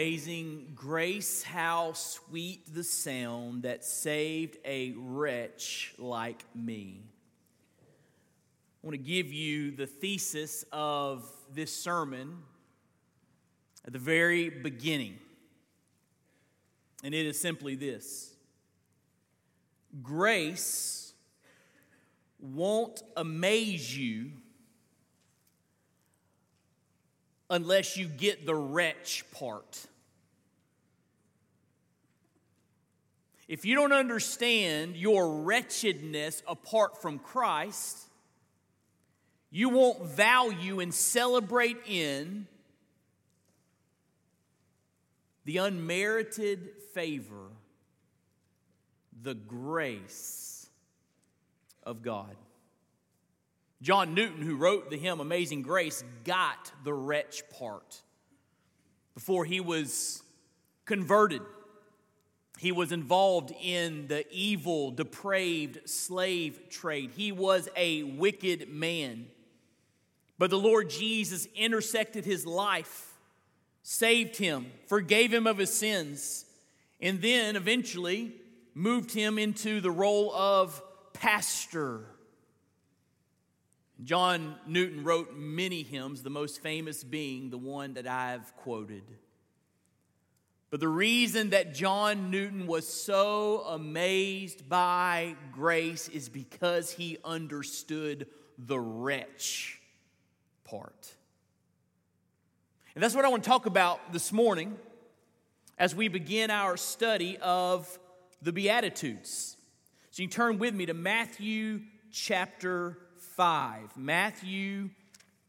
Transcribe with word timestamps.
Amazing 0.00 0.72
grace, 0.74 1.42
how 1.42 1.92
sweet 1.92 2.74
the 2.74 2.82
sound 2.82 3.64
that 3.64 3.84
saved 3.84 4.56
a 4.64 4.94
wretch 4.96 5.92
like 5.98 6.42
me. 6.54 7.02
I 7.82 8.86
want 8.86 8.94
to 8.94 8.98
give 8.98 9.30
you 9.30 9.72
the 9.72 9.86
thesis 9.86 10.64
of 10.72 11.30
this 11.52 11.70
sermon 11.70 12.38
at 13.86 13.92
the 13.92 13.98
very 13.98 14.48
beginning. 14.48 15.18
And 17.04 17.14
it 17.14 17.26
is 17.26 17.38
simply 17.38 17.74
this 17.74 18.32
Grace 20.02 21.12
won't 22.40 23.02
amaze 23.18 23.94
you 23.94 24.30
unless 27.50 27.98
you 27.98 28.06
get 28.06 28.46
the 28.46 28.54
wretch 28.54 29.24
part. 29.32 29.88
If 33.50 33.64
you 33.64 33.74
don't 33.74 33.92
understand 33.92 34.96
your 34.96 35.42
wretchedness 35.42 36.40
apart 36.46 37.02
from 37.02 37.18
Christ, 37.18 37.98
you 39.50 39.70
won't 39.70 40.04
value 40.04 40.78
and 40.78 40.94
celebrate 40.94 41.78
in 41.88 42.46
the 45.46 45.56
unmerited 45.56 46.70
favor, 46.94 47.48
the 49.20 49.34
grace 49.34 50.68
of 51.82 52.02
God. 52.02 52.36
John 53.82 54.14
Newton, 54.14 54.42
who 54.42 54.54
wrote 54.54 54.90
the 54.90 54.96
hymn 54.96 55.18
Amazing 55.18 55.62
Grace, 55.62 56.04
got 56.22 56.70
the 56.84 56.94
wretch 56.94 57.42
part. 57.58 58.00
Before 59.12 59.44
he 59.44 59.58
was 59.58 60.22
converted, 60.84 61.42
he 62.60 62.72
was 62.72 62.92
involved 62.92 63.52
in 63.62 64.06
the 64.08 64.24
evil, 64.30 64.90
depraved 64.90 65.88
slave 65.88 66.60
trade. 66.70 67.12
He 67.16 67.32
was 67.32 67.68
a 67.76 68.02
wicked 68.02 68.68
man. 68.68 69.26
But 70.38 70.50
the 70.50 70.58
Lord 70.58 70.90
Jesus 70.90 71.46
intersected 71.54 72.24
his 72.24 72.46
life, 72.46 73.14
saved 73.82 74.36
him, 74.36 74.66
forgave 74.86 75.32
him 75.32 75.46
of 75.46 75.58
his 75.58 75.72
sins, 75.72 76.44
and 77.00 77.20
then 77.20 77.56
eventually 77.56 78.32
moved 78.74 79.12
him 79.12 79.38
into 79.38 79.80
the 79.80 79.90
role 79.90 80.32
of 80.34 80.82
pastor 81.12 82.04
John 84.02 84.56
Newton 84.66 85.04
wrote 85.04 85.36
many 85.36 85.82
hymns, 85.82 86.22
the 86.22 86.30
most 86.30 86.62
famous 86.62 87.04
being 87.04 87.50
the 87.50 87.58
one 87.58 87.94
that 87.94 88.06
I've 88.06 88.54
quoted. 88.56 89.02
But 90.70 90.78
the 90.78 90.88
reason 90.88 91.50
that 91.50 91.74
John 91.74 92.30
Newton 92.30 92.68
was 92.68 92.86
so 92.86 93.62
amazed 93.62 94.68
by 94.68 95.34
grace 95.52 96.08
is 96.08 96.28
because 96.28 96.92
he 96.92 97.18
understood 97.24 98.28
the 98.56 98.78
wretch 98.78 99.80
part. 100.62 101.14
And 102.94 103.02
that's 103.02 103.14
what 103.14 103.24
I 103.24 103.28
want 103.28 103.42
to 103.42 103.48
talk 103.48 103.66
about 103.66 104.12
this 104.12 104.32
morning 104.32 104.76
as 105.76 105.94
we 105.94 106.06
begin 106.06 106.50
our 106.50 106.76
study 106.76 107.36
of 107.38 107.98
the 108.40 108.52
Beatitudes. 108.52 109.56
So 110.12 110.22
you 110.22 110.28
turn 110.28 110.58
with 110.58 110.74
me 110.74 110.86
to 110.86 110.94
Matthew 110.94 111.80
chapter 112.12 112.98
5. 113.16 113.96
Matthew 113.96 114.90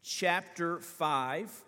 chapter 0.02 0.80
5. 0.80 1.64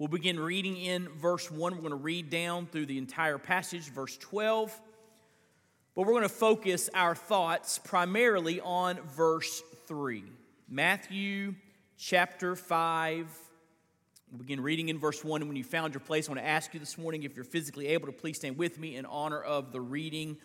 We'll 0.00 0.08
begin 0.08 0.40
reading 0.40 0.78
in 0.78 1.10
verse 1.10 1.50
1. 1.50 1.74
We're 1.74 1.78
going 1.80 1.90
to 1.90 1.96
read 1.96 2.30
down 2.30 2.64
through 2.64 2.86
the 2.86 2.96
entire 2.96 3.36
passage, 3.36 3.90
verse 3.90 4.16
12. 4.16 4.80
But 5.94 6.06
we're 6.06 6.14
going 6.14 6.22
to 6.22 6.30
focus 6.30 6.88
our 6.94 7.14
thoughts 7.14 7.76
primarily 7.76 8.62
on 8.62 8.98
verse 9.14 9.62
3. 9.88 10.24
Matthew 10.70 11.54
chapter 11.98 12.56
5. 12.56 13.26
We'll 14.30 14.38
begin 14.38 14.62
reading 14.62 14.88
in 14.88 14.98
verse 14.98 15.22
1. 15.22 15.42
And 15.42 15.50
when 15.50 15.58
you 15.58 15.64
found 15.64 15.92
your 15.92 16.00
place, 16.00 16.30
I 16.30 16.32
want 16.32 16.40
to 16.40 16.48
ask 16.48 16.72
you 16.72 16.80
this 16.80 16.96
morning 16.96 17.24
if 17.24 17.36
you're 17.36 17.44
physically 17.44 17.88
able 17.88 18.06
to 18.06 18.12
please 18.12 18.38
stand 18.38 18.56
with 18.56 18.78
me 18.78 18.96
in 18.96 19.04
honor 19.04 19.42
of 19.42 19.70
the 19.70 19.82
reading 19.82 20.38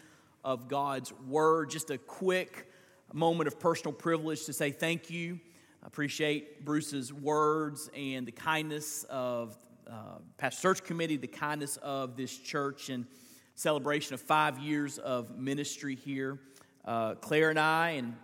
of 0.44 0.68
God's 0.68 1.14
word. 1.30 1.70
Just 1.70 1.92
a 1.92 1.98
quick 1.98 2.70
moment 3.14 3.48
of 3.48 3.58
personal 3.58 3.94
privilege 3.94 4.44
to 4.48 4.52
say 4.52 4.72
thank 4.72 5.10
you. 5.10 5.40
Appreciate 5.86 6.66
Bruce's 6.66 7.14
words 7.14 7.92
and 7.96 8.26
the 8.26 8.32
kindness 8.32 9.06
of 9.08 9.56
uh, 9.88 10.18
Pastor 10.36 10.60
Search 10.60 10.84
Committee, 10.84 11.16
the 11.16 11.28
kindness 11.28 11.78
of 11.78 12.18
this 12.18 12.36
church, 12.36 12.90
and 12.90 13.06
celebration 13.54 14.16
of 14.16 14.20
five 14.20 14.58
years 14.58 14.98
of 14.98 15.38
ministry 15.38 15.94
here. 15.94 16.40
Uh, 16.86 17.14
Claire 17.14 17.52
and 17.52 17.60
I 17.60 17.90
and 17.92 18.16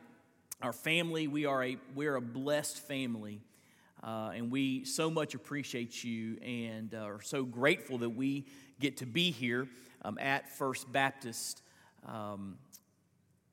our 0.63 0.73
family, 0.73 1.27
we 1.27 1.45
are 1.45 1.63
a 1.63 1.77
we're 1.93 2.15
a 2.15 2.21
blessed 2.21 2.79
family, 2.79 3.41
uh, 4.01 4.31
and 4.33 4.49
we 4.49 4.83
so 4.83 5.11
much 5.11 5.35
appreciate 5.35 6.03
you 6.03 6.37
and 6.41 6.95
uh, 6.95 7.03
are 7.03 7.21
so 7.21 7.43
grateful 7.43 7.99
that 7.99 8.09
we 8.09 8.47
get 8.79 8.97
to 8.97 9.05
be 9.05 9.29
here 9.29 9.67
um, 10.03 10.17
at 10.19 10.49
First 10.49 10.91
Baptist. 10.91 11.61
Um, 12.07 12.57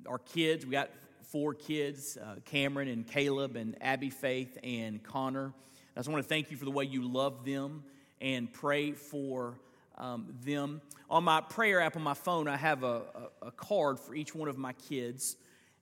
our 0.07 0.19
kids, 0.19 0.65
we 0.65 0.73
got 0.73 0.89
four 1.29 1.53
kids 1.53 2.17
uh, 2.17 2.37
Cameron 2.47 2.89
and 2.89 3.07
Caleb 3.07 3.57
and 3.57 3.77
Abby 3.83 4.11
Faith 4.11 4.57
and 4.63 5.03
Connor. 5.03 5.53
I 5.95 6.01
just 6.01 6.09
want 6.09 6.23
to 6.23 6.29
thank 6.29 6.51
you 6.51 6.57
for 6.57 6.65
the 6.65 6.71
way 6.71 6.85
you 6.85 7.07
love 7.07 7.45
them 7.45 7.85
and 8.21 8.53
pray 8.53 8.93
for 8.93 9.59
um, 9.99 10.35
them. 10.45 10.81
On 11.11 11.25
my 11.25 11.41
prayer 11.41 11.81
app 11.81 11.97
on 11.97 12.03
my 12.03 12.15
phone, 12.15 12.49
I 12.49 12.57
have 12.57 12.83
a, 12.83 13.03
a, 13.43 13.47
a 13.49 13.51
card 13.51 14.01
for 14.01 14.15
each 14.15 14.35
one 14.35 14.49
of 14.49 14.57
my 14.57 14.73
kids. 14.73 15.37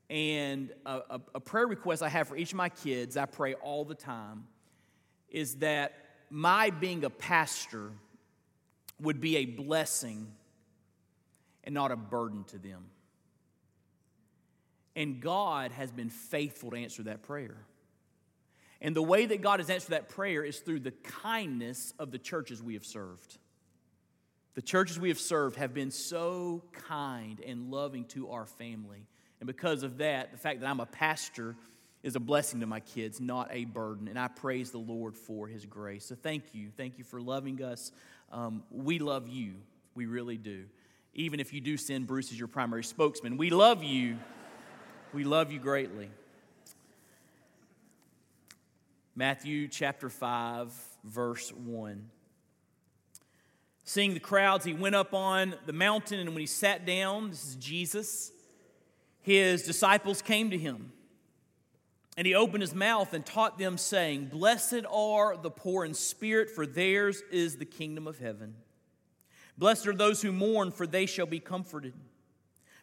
And 0.09 0.73
a, 0.85 1.01
a, 1.11 1.21
a 1.37 1.41
prayer 1.41 1.67
request 1.67 2.03
I 2.03 2.09
have 2.09 2.29
for 2.29 2.37
each 2.37 2.53
of 2.53 2.57
my 2.57 2.69
kids, 2.69 3.17
I 3.17 3.27
pray 3.27 3.55
all 3.55 3.85
the 3.85 3.95
time, 3.95 4.47
is 5.29 5.57
that 5.57 5.95
my 6.31 6.71
being 6.71 7.05
a 7.05 7.11
pastor 7.11 7.91
would 9.01 9.21
be 9.21 9.37
a 9.37 9.45
blessing 9.45 10.29
and 11.63 11.75
not 11.75 11.93
a 11.93 11.97
burden 11.97 12.45
to 12.45 12.59
them. 12.59 12.87
And 14.97 15.21
God 15.21 15.71
has 15.73 15.93
been 15.93 16.11
faithful 16.11 16.71
to 16.71 16.77
answer 16.77 17.05
that 17.05 17.23
prayer. 17.23 17.57
And 18.81 18.97
the 18.97 19.03
way 19.03 19.27
that 19.27 19.43
God 19.43 19.61
has 19.61 19.71
answered 19.71 19.93
that 19.93 20.09
prayer 20.09 20.43
is 20.43 20.59
through 20.59 20.81
the 20.81 20.91
kindness 20.91 21.95
of 21.99 22.11
the 22.11 22.19
churches 22.19 22.63
we 22.63 22.75
have 22.75 22.85
served. 22.85 23.39
The 24.55 24.63
churches 24.63 24.99
we 24.99 25.09
have 25.11 25.21
served 25.21 25.57
have 25.57 25.75
been 25.75 25.91
so 25.91 26.63
kind 26.73 27.41
and 27.47 27.71
loving 27.71 28.07
to 28.07 28.31
our 28.31 28.47
family. 28.47 29.07
And 29.41 29.47
because 29.47 29.83
of 29.83 29.99
that, 29.99 30.33
the 30.33 30.39
fact 30.39 30.61
that 30.61 30.67
I'm 30.67 30.81
a 30.81 30.87
pastor 30.87 31.57
is 32.03 32.17
a 32.17 32.21
blessing 32.21 32.61
to 32.61 32.67
my 32.67 32.81
kids, 32.81 33.21
not 33.21 33.49
a 33.51 33.67
burden. 33.67 34.09
And 34.09 34.19
I 34.19 34.29
praise 34.29 34.71
the 34.71 34.79
Lord 34.79 35.15
for 35.15 35.47
his 35.47 35.67
grace. 35.67 36.07
So 36.07 36.15
thank 36.15 36.55
you. 36.55 36.71
Thank 36.75 36.97
you 36.97 37.05
for 37.05 37.21
loving 37.21 37.63
us. 37.63 37.93
Um, 38.33 38.63
we 38.71 38.99
love 38.99 39.29
you. 39.29 39.57
We 39.95 40.07
really 40.07 40.39
do. 40.39 40.65
Even 41.13 41.41
if 41.41 41.53
you 41.53 41.61
do 41.61 41.77
send 41.77 42.07
Bruce 42.07 42.31
as 42.31 42.39
your 42.39 42.49
primary 42.49 42.85
spokesman, 42.85 43.37
we 43.37 43.51
love 43.51 43.83
you. 43.83 44.17
We 45.15 45.25
love 45.25 45.53
you 45.53 45.61
greatly. 45.61 46.11
Matthew 49.15 49.69
chapter 49.69 50.11
5, 50.11 50.73
verse 51.05 51.53
1. 51.53 52.11
Seeing 53.85 54.15
the 54.15 54.21
crowds, 54.21 54.65
he 54.65 54.75
went 54.75 54.97
up 54.97 55.15
on 55.15 55.55
the 55.65 55.73
mountain, 55.73 56.19
and 56.19 56.31
when 56.31 56.41
he 56.41 56.47
sat 56.47 56.85
down, 56.85 57.31
this 57.31 57.47
is 57.47 57.55
Jesus, 57.55 58.33
his 59.23 59.63
disciples 59.63 60.21
came 60.21 60.51
to 60.51 60.59
him. 60.59 60.93
And 62.17 62.27
he 62.27 62.35
opened 62.35 62.63
his 62.63 62.75
mouth 62.75 63.15
and 63.15 63.25
taught 63.25 63.59
them, 63.59 63.79
saying, 63.79 64.27
Blessed 64.27 64.85
are 64.91 65.37
the 65.37 65.51
poor 65.51 65.85
in 65.85 65.95
spirit, 65.95 66.51
for 66.51 66.67
theirs 66.67 67.23
is 67.31 67.57
the 67.57 67.65
kingdom 67.65 68.07
of 68.07 68.19
heaven. 68.19 68.55
Blessed 69.57 69.87
are 69.87 69.95
those 69.95 70.21
who 70.21 70.33
mourn, 70.33 70.73
for 70.73 70.87
they 70.87 71.07
shall 71.07 71.27
be 71.27 71.41
comforted. 71.41 71.95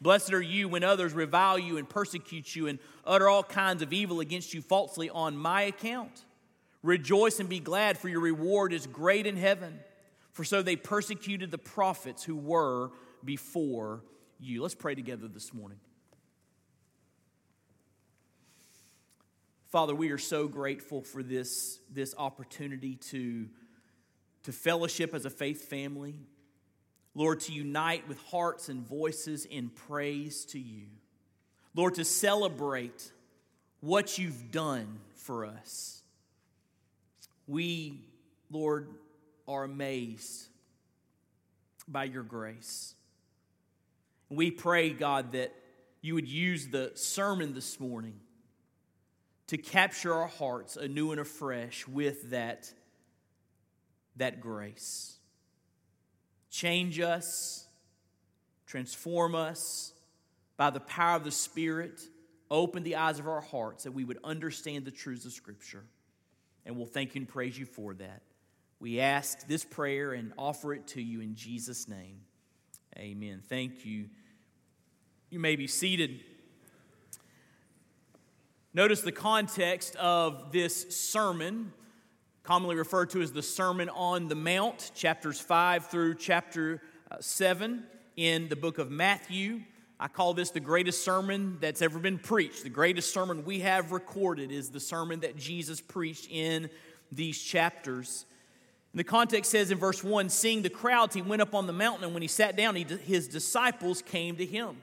Blessed 0.00 0.32
are 0.32 0.42
you 0.42 0.68
when 0.68 0.84
others 0.84 1.12
revile 1.12 1.58
you 1.58 1.76
and 1.76 1.88
persecute 1.88 2.54
you 2.54 2.68
and 2.68 2.78
utter 3.04 3.28
all 3.28 3.42
kinds 3.42 3.82
of 3.82 3.92
evil 3.92 4.20
against 4.20 4.54
you 4.54 4.62
falsely 4.62 5.10
on 5.10 5.36
my 5.36 5.62
account. 5.62 6.24
Rejoice 6.82 7.40
and 7.40 7.48
be 7.48 7.58
glad, 7.58 7.98
for 7.98 8.08
your 8.08 8.20
reward 8.20 8.72
is 8.72 8.86
great 8.86 9.26
in 9.26 9.36
heaven. 9.36 9.80
For 10.32 10.44
so 10.44 10.62
they 10.62 10.76
persecuted 10.76 11.50
the 11.50 11.58
prophets 11.58 12.22
who 12.22 12.36
were 12.36 12.90
before 13.24 14.04
you. 14.38 14.62
Let's 14.62 14.76
pray 14.76 14.94
together 14.94 15.26
this 15.26 15.52
morning. 15.52 15.80
Father, 19.66 19.94
we 19.94 20.10
are 20.10 20.18
so 20.18 20.48
grateful 20.48 21.02
for 21.02 21.22
this, 21.22 21.80
this 21.92 22.14
opportunity 22.16 22.94
to, 22.94 23.48
to 24.44 24.52
fellowship 24.52 25.12
as 25.12 25.24
a 25.26 25.30
faith 25.30 25.68
family. 25.68 26.14
Lord, 27.18 27.40
to 27.40 27.52
unite 27.52 28.06
with 28.06 28.22
hearts 28.30 28.68
and 28.68 28.86
voices 28.86 29.44
in 29.44 29.70
praise 29.70 30.44
to 30.44 30.58
you. 30.60 30.84
Lord, 31.74 31.96
to 31.96 32.04
celebrate 32.04 33.10
what 33.80 34.18
you've 34.18 34.52
done 34.52 35.00
for 35.16 35.44
us. 35.44 36.00
We, 37.48 38.04
Lord, 38.52 38.86
are 39.48 39.64
amazed 39.64 40.46
by 41.88 42.04
your 42.04 42.22
grace. 42.22 42.94
We 44.30 44.52
pray, 44.52 44.90
God, 44.90 45.32
that 45.32 45.52
you 46.00 46.14
would 46.14 46.28
use 46.28 46.68
the 46.68 46.92
sermon 46.94 47.52
this 47.52 47.80
morning 47.80 48.20
to 49.48 49.58
capture 49.58 50.14
our 50.14 50.28
hearts 50.28 50.76
anew 50.76 51.10
and 51.10 51.20
afresh 51.20 51.84
with 51.88 52.30
that, 52.30 52.72
that 54.18 54.40
grace. 54.40 55.17
Change 56.50 57.00
us, 57.00 57.66
transform 58.66 59.34
us 59.34 59.92
by 60.56 60.70
the 60.70 60.80
power 60.80 61.16
of 61.16 61.24
the 61.24 61.30
Spirit. 61.30 62.00
Open 62.50 62.82
the 62.82 62.96
eyes 62.96 63.18
of 63.18 63.28
our 63.28 63.42
hearts 63.42 63.84
that 63.84 63.92
we 63.92 64.04
would 64.04 64.18
understand 64.24 64.84
the 64.84 64.90
truths 64.90 65.26
of 65.26 65.32
Scripture. 65.32 65.84
And 66.64 66.76
we'll 66.76 66.86
thank 66.86 67.14
you 67.14 67.20
and 67.20 67.28
praise 67.28 67.58
you 67.58 67.66
for 67.66 67.94
that. 67.94 68.22
We 68.80 69.00
ask 69.00 69.46
this 69.46 69.64
prayer 69.64 70.12
and 70.12 70.32
offer 70.38 70.72
it 70.72 70.86
to 70.88 71.02
you 71.02 71.20
in 71.20 71.34
Jesus' 71.34 71.88
name. 71.88 72.20
Amen. 72.96 73.42
Thank 73.48 73.84
you. 73.84 74.06
You 75.30 75.38
may 75.38 75.56
be 75.56 75.66
seated. 75.66 76.20
Notice 78.72 79.00
the 79.00 79.12
context 79.12 79.96
of 79.96 80.52
this 80.52 80.96
sermon, 80.96 81.72
commonly 82.48 82.76
referred 82.76 83.10
to 83.10 83.20
as 83.20 83.30
the 83.30 83.42
Sermon 83.42 83.90
on 83.90 84.26
the 84.26 84.34
Mount, 84.34 84.90
chapters 84.94 85.38
5 85.38 85.88
through 85.88 86.14
chapter 86.14 86.80
uh, 87.10 87.16
7 87.20 87.82
in 88.16 88.48
the 88.48 88.56
book 88.56 88.78
of 88.78 88.90
Matthew. 88.90 89.60
I 90.00 90.08
call 90.08 90.32
this 90.32 90.48
the 90.48 90.58
greatest 90.58 91.04
sermon 91.04 91.58
that's 91.60 91.82
ever 91.82 91.98
been 91.98 92.18
preached. 92.18 92.62
The 92.62 92.70
greatest 92.70 93.12
sermon 93.12 93.44
we 93.44 93.60
have 93.60 93.92
recorded 93.92 94.50
is 94.50 94.70
the 94.70 94.80
sermon 94.80 95.20
that 95.20 95.36
Jesus 95.36 95.82
preached 95.82 96.30
in 96.30 96.70
these 97.12 97.38
chapters. 97.38 98.24
And 98.94 99.00
the 99.00 99.04
context 99.04 99.50
says 99.50 99.70
in 99.70 99.76
verse 99.76 100.02
1 100.02 100.30
Seeing 100.30 100.62
the 100.62 100.70
crowds, 100.70 101.14
he 101.14 101.20
went 101.20 101.42
up 101.42 101.54
on 101.54 101.66
the 101.66 101.74
mountain, 101.74 102.04
and 102.04 102.14
when 102.14 102.22
he 102.22 102.28
sat 102.28 102.56
down, 102.56 102.76
he, 102.76 102.84
his 102.84 103.28
disciples 103.28 104.00
came 104.00 104.36
to 104.36 104.46
him. 104.46 104.78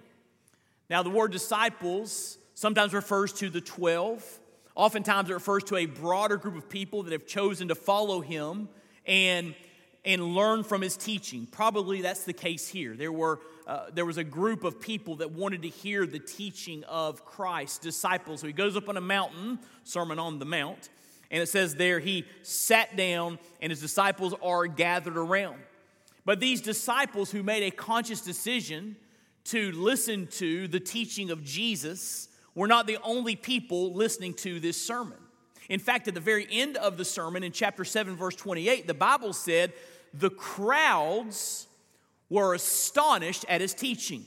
Now, 0.88 1.02
the 1.02 1.10
word 1.10 1.32
disciples 1.32 2.38
sometimes 2.54 2.94
refers 2.94 3.34
to 3.34 3.50
the 3.50 3.60
12. 3.60 4.40
Oftentimes, 4.76 5.30
it 5.30 5.34
refers 5.34 5.64
to 5.66 5.78
a 5.78 5.86
broader 5.86 6.36
group 6.36 6.58
of 6.58 6.70
people 6.70 7.04
that 7.04 7.14
have 7.14 7.26
chosen 7.26 7.70
to 7.70 7.76
follow 7.76 8.20
him 8.20 8.68
and, 9.06 9.56
and 10.04 10.36
learn 10.36 10.64
from 10.64 10.82
his 10.82 10.98
teaching. 10.98 11.48
Probably 11.50 12.02
that's 12.02 12.26
the 12.26 12.34
case 12.34 12.68
here. 12.68 12.96
There, 12.96 13.12
were, 13.12 13.40
uh, 13.66 13.86
there 13.94 14.06
was 14.06 14.18
a 14.18 14.24
group 14.24 14.66
of 14.66 14.82
people 14.82 15.16
that 15.18 15.32
wanted 15.32 15.62
to 15.62 15.70
hear 15.70 16.06
the 16.06 16.20
teaching 16.20 16.84
of 16.86 17.24
Christ, 17.24 17.82
disciples. 17.82 18.42
So 18.42 18.48
he 18.48 18.54
goes 18.54 18.76
up 18.76 18.90
on 18.90 18.98
a 18.98 19.02
mountain, 19.02 19.60
Sermon 19.84 20.20
on 20.20 20.40
the 20.40 20.46
Mount, 20.46 20.90
and 21.32 21.42
it 21.42 21.48
says 21.48 21.76
there 21.76 22.00
he 22.00 22.26
sat 22.44 22.98
down 22.98 23.40
and 23.62 23.72
his 23.72 23.80
disciples 23.80 24.34
are 24.44 24.68
gathered 24.68 25.18
around. 25.18 25.60
But 26.26 26.40
these 26.40 26.60
disciples 26.60 27.32
who 27.32 27.44
made 27.44 27.64
a 27.64 27.72
conscious 27.72 28.22
decision 28.22 28.98
to 29.46 29.72
listen 29.72 30.28
to 30.28 30.68
the 30.68 30.80
teaching 30.80 31.30
of 31.30 31.44
Jesus 31.44 32.28
were 32.56 32.68
not 32.68 32.88
the 32.88 32.98
only 33.04 33.36
people 33.36 33.94
listening 33.94 34.34
to 34.34 34.60
this 34.60 34.82
sermon. 34.82 35.18
In 35.70 35.80
fact, 35.80 36.08
at 36.08 36.14
the 36.14 36.20
very 36.20 36.48
end 36.50 36.78
of 36.78 36.98
the 36.98 37.06
sermon, 37.06 37.44
in 37.44 37.52
chapter 37.52 37.84
7, 37.84 38.16
verse 38.16 38.36
28, 38.36 38.88
the 38.88 38.94
Bible 38.94 39.34
said, 39.34 39.74
The 40.14 40.30
crowds 40.30 41.68
were 42.30 42.54
astonished 42.54 43.46
at 43.50 43.62
his 43.62 43.74
teaching. 43.74 44.26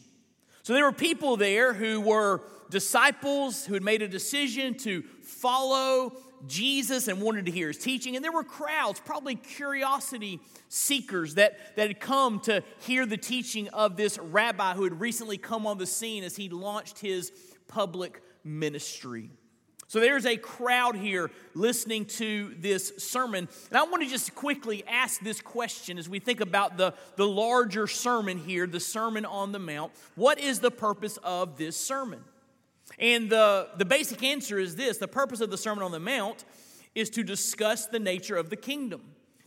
So 0.62 0.74
there 0.74 0.84
were 0.84 0.92
people 0.92 1.36
there 1.36 1.72
who 1.72 2.00
were 2.00 2.42
disciples 2.70 3.64
who 3.64 3.74
had 3.74 3.82
made 3.82 4.02
a 4.02 4.08
decision 4.08 4.74
to 4.78 5.02
follow 5.22 6.12
Jesus 6.46 7.08
and 7.08 7.20
wanted 7.20 7.46
to 7.46 7.50
hear 7.50 7.68
his 7.68 7.78
teaching. 7.78 8.14
And 8.16 8.24
there 8.24 8.32
were 8.32 8.44
crowds, 8.44 9.00
probably 9.00 9.34
curiosity 9.34 10.40
seekers, 10.68 11.34
that, 11.34 11.76
that 11.76 11.88
had 11.88 12.00
come 12.00 12.40
to 12.40 12.62
hear 12.80 13.06
the 13.06 13.16
teaching 13.16 13.68
of 13.68 13.96
this 13.96 14.18
rabbi 14.18 14.74
who 14.74 14.84
had 14.84 15.00
recently 15.00 15.38
come 15.38 15.66
on 15.66 15.78
the 15.78 15.86
scene 15.86 16.22
as 16.22 16.36
he 16.36 16.48
launched 16.48 16.98
his 16.98 17.32
public 17.68 18.22
ministry. 18.44 19.30
So 19.88 20.00
there's 20.00 20.26
a 20.26 20.36
crowd 20.36 20.96
here 20.96 21.30
listening 21.54 22.04
to 22.06 22.54
this 22.58 22.92
sermon. 22.98 23.48
And 23.70 23.78
I 23.78 23.84
want 23.84 24.02
to 24.02 24.08
just 24.08 24.34
quickly 24.34 24.84
ask 24.86 25.18
this 25.20 25.40
question 25.40 25.96
as 25.96 26.10
we 26.10 26.18
think 26.18 26.42
about 26.42 26.76
the, 26.76 26.92
the 27.16 27.26
larger 27.26 27.86
sermon 27.86 28.36
here, 28.36 28.66
the 28.66 28.80
Sermon 28.80 29.24
on 29.24 29.52
the 29.52 29.58
Mount. 29.58 29.92
What 30.14 30.38
is 30.38 30.60
the 30.60 30.70
purpose 30.70 31.16
of 31.22 31.56
this 31.56 31.74
sermon? 31.74 32.22
And 32.98 33.30
the, 33.30 33.68
the 33.78 33.86
basic 33.86 34.22
answer 34.22 34.58
is 34.58 34.76
this 34.76 34.98
the 34.98 35.08
purpose 35.08 35.40
of 35.40 35.50
the 35.50 35.58
Sermon 35.58 35.82
on 35.82 35.92
the 35.92 36.00
Mount 36.00 36.44
is 36.94 37.08
to 37.10 37.22
discuss 37.22 37.86
the 37.86 37.98
nature 37.98 38.36
of 38.36 38.50
the 38.50 38.56
kingdom. 38.56 39.00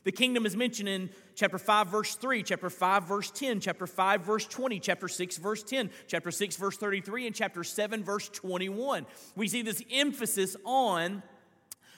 The 0.03 0.11
kingdom 0.11 0.45
is 0.45 0.55
mentioned 0.55 0.89
in 0.89 1.09
chapter 1.35 1.59
5, 1.59 1.87
verse 1.87 2.15
3, 2.15 2.41
chapter 2.41 2.69
5, 2.69 3.03
verse 3.07 3.29
10, 3.29 3.59
chapter 3.59 3.85
5, 3.85 4.21
verse 4.21 4.45
20, 4.45 4.79
chapter 4.79 5.07
6, 5.07 5.37
verse 5.37 5.63
10, 5.63 5.91
chapter 6.07 6.31
6, 6.31 6.55
verse 6.55 6.77
33, 6.77 7.27
and 7.27 7.35
chapter 7.35 7.63
7, 7.63 8.03
verse 8.03 8.27
21. 8.29 9.05
We 9.35 9.47
see 9.47 9.61
this 9.61 9.83
emphasis 9.91 10.55
on 10.65 11.21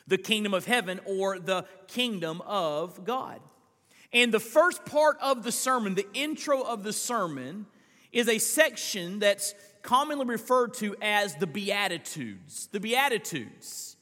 the 0.05 0.17
kingdom 0.17 0.53
of 0.53 0.65
heaven 0.65 0.99
or 1.05 1.39
the 1.39 1.65
kingdom 1.87 2.41
of 2.41 3.05
God. 3.05 3.39
And 4.11 4.33
the 4.33 4.39
first 4.39 4.85
part 4.85 5.17
of 5.21 5.43
the 5.43 5.51
sermon, 5.51 5.95
the 5.95 6.07
intro 6.13 6.61
of 6.61 6.83
the 6.83 6.93
sermon, 6.93 7.67
is 8.11 8.27
a 8.27 8.37
section 8.37 9.19
that's 9.19 9.55
commonly 9.81 10.25
referred 10.25 10.73
to 10.75 10.95
as 11.01 11.35
the 11.35 11.47
Beatitudes. 11.47 12.67
The 12.71 12.79
Beatitudes. 12.79 13.95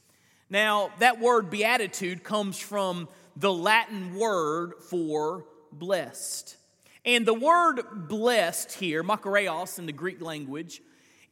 Now, 0.49 0.91
that 0.99 1.21
word 1.21 1.49
beatitude 1.49 2.23
comes 2.23 2.59
from 2.59 3.07
the 3.35 3.51
Latin 3.51 4.15
word 4.15 4.73
for 4.89 5.45
blessed. 5.71 6.57
And 7.05 7.25
the 7.25 7.33
word 7.33 7.81
blessed 8.07 8.73
here, 8.73 9.03
makarios 9.03 9.79
in 9.79 9.85
the 9.85 9.91
Greek 9.91 10.21
language, 10.21 10.81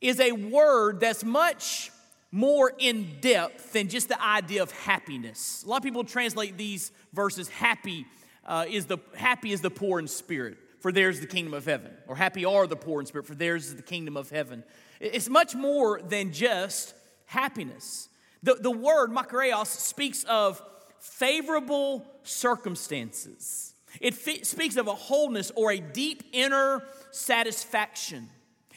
is 0.01 0.19
a 0.19 0.31
word 0.31 0.99
that's 0.99 1.23
much 1.23 1.91
more 2.31 2.73
in 2.77 3.19
depth 3.21 3.73
than 3.73 3.87
just 3.87 4.07
the 4.07 4.21
idea 4.21 4.63
of 4.63 4.71
happiness. 4.71 5.63
A 5.65 5.69
lot 5.69 5.77
of 5.77 5.83
people 5.83 6.03
translate 6.03 6.57
these 6.57 6.91
verses 7.13 7.49
happy 7.49 8.05
uh, 8.45 8.65
is 8.69 8.85
the 8.85 8.97
happy 9.15 9.51
is 9.51 9.61
the 9.61 9.69
poor 9.69 9.99
in 9.99 10.07
spirit 10.07 10.57
for 10.79 10.91
theirs 10.91 11.15
is 11.15 11.21
the 11.21 11.27
kingdom 11.27 11.53
of 11.53 11.65
heaven. 11.65 11.91
Or 12.07 12.15
happy 12.15 12.45
are 12.45 12.67
the 12.67 12.75
poor 12.75 13.01
in 13.01 13.05
spirit, 13.05 13.27
for 13.27 13.35
theirs 13.35 13.67
is 13.67 13.75
the 13.75 13.81
kingdom 13.81 14.17
of 14.17 14.29
heaven. 14.29 14.63
It's 14.99 15.29
much 15.29 15.55
more 15.55 16.01
than 16.01 16.31
just 16.31 16.93
happiness. 17.25 18.09
The, 18.43 18.55
the 18.55 18.71
word 18.71 19.11
makarios 19.11 19.67
speaks 19.67 20.23
of 20.23 20.61
favorable 20.99 22.05
circumstances. 22.23 23.73
It 23.99 24.13
f- 24.13 24.45
speaks 24.45 24.75
of 24.75 24.87
a 24.87 24.93
wholeness 24.93 25.51
or 25.55 25.71
a 25.71 25.79
deep 25.79 26.23
inner 26.31 26.83
satisfaction. 27.11 28.29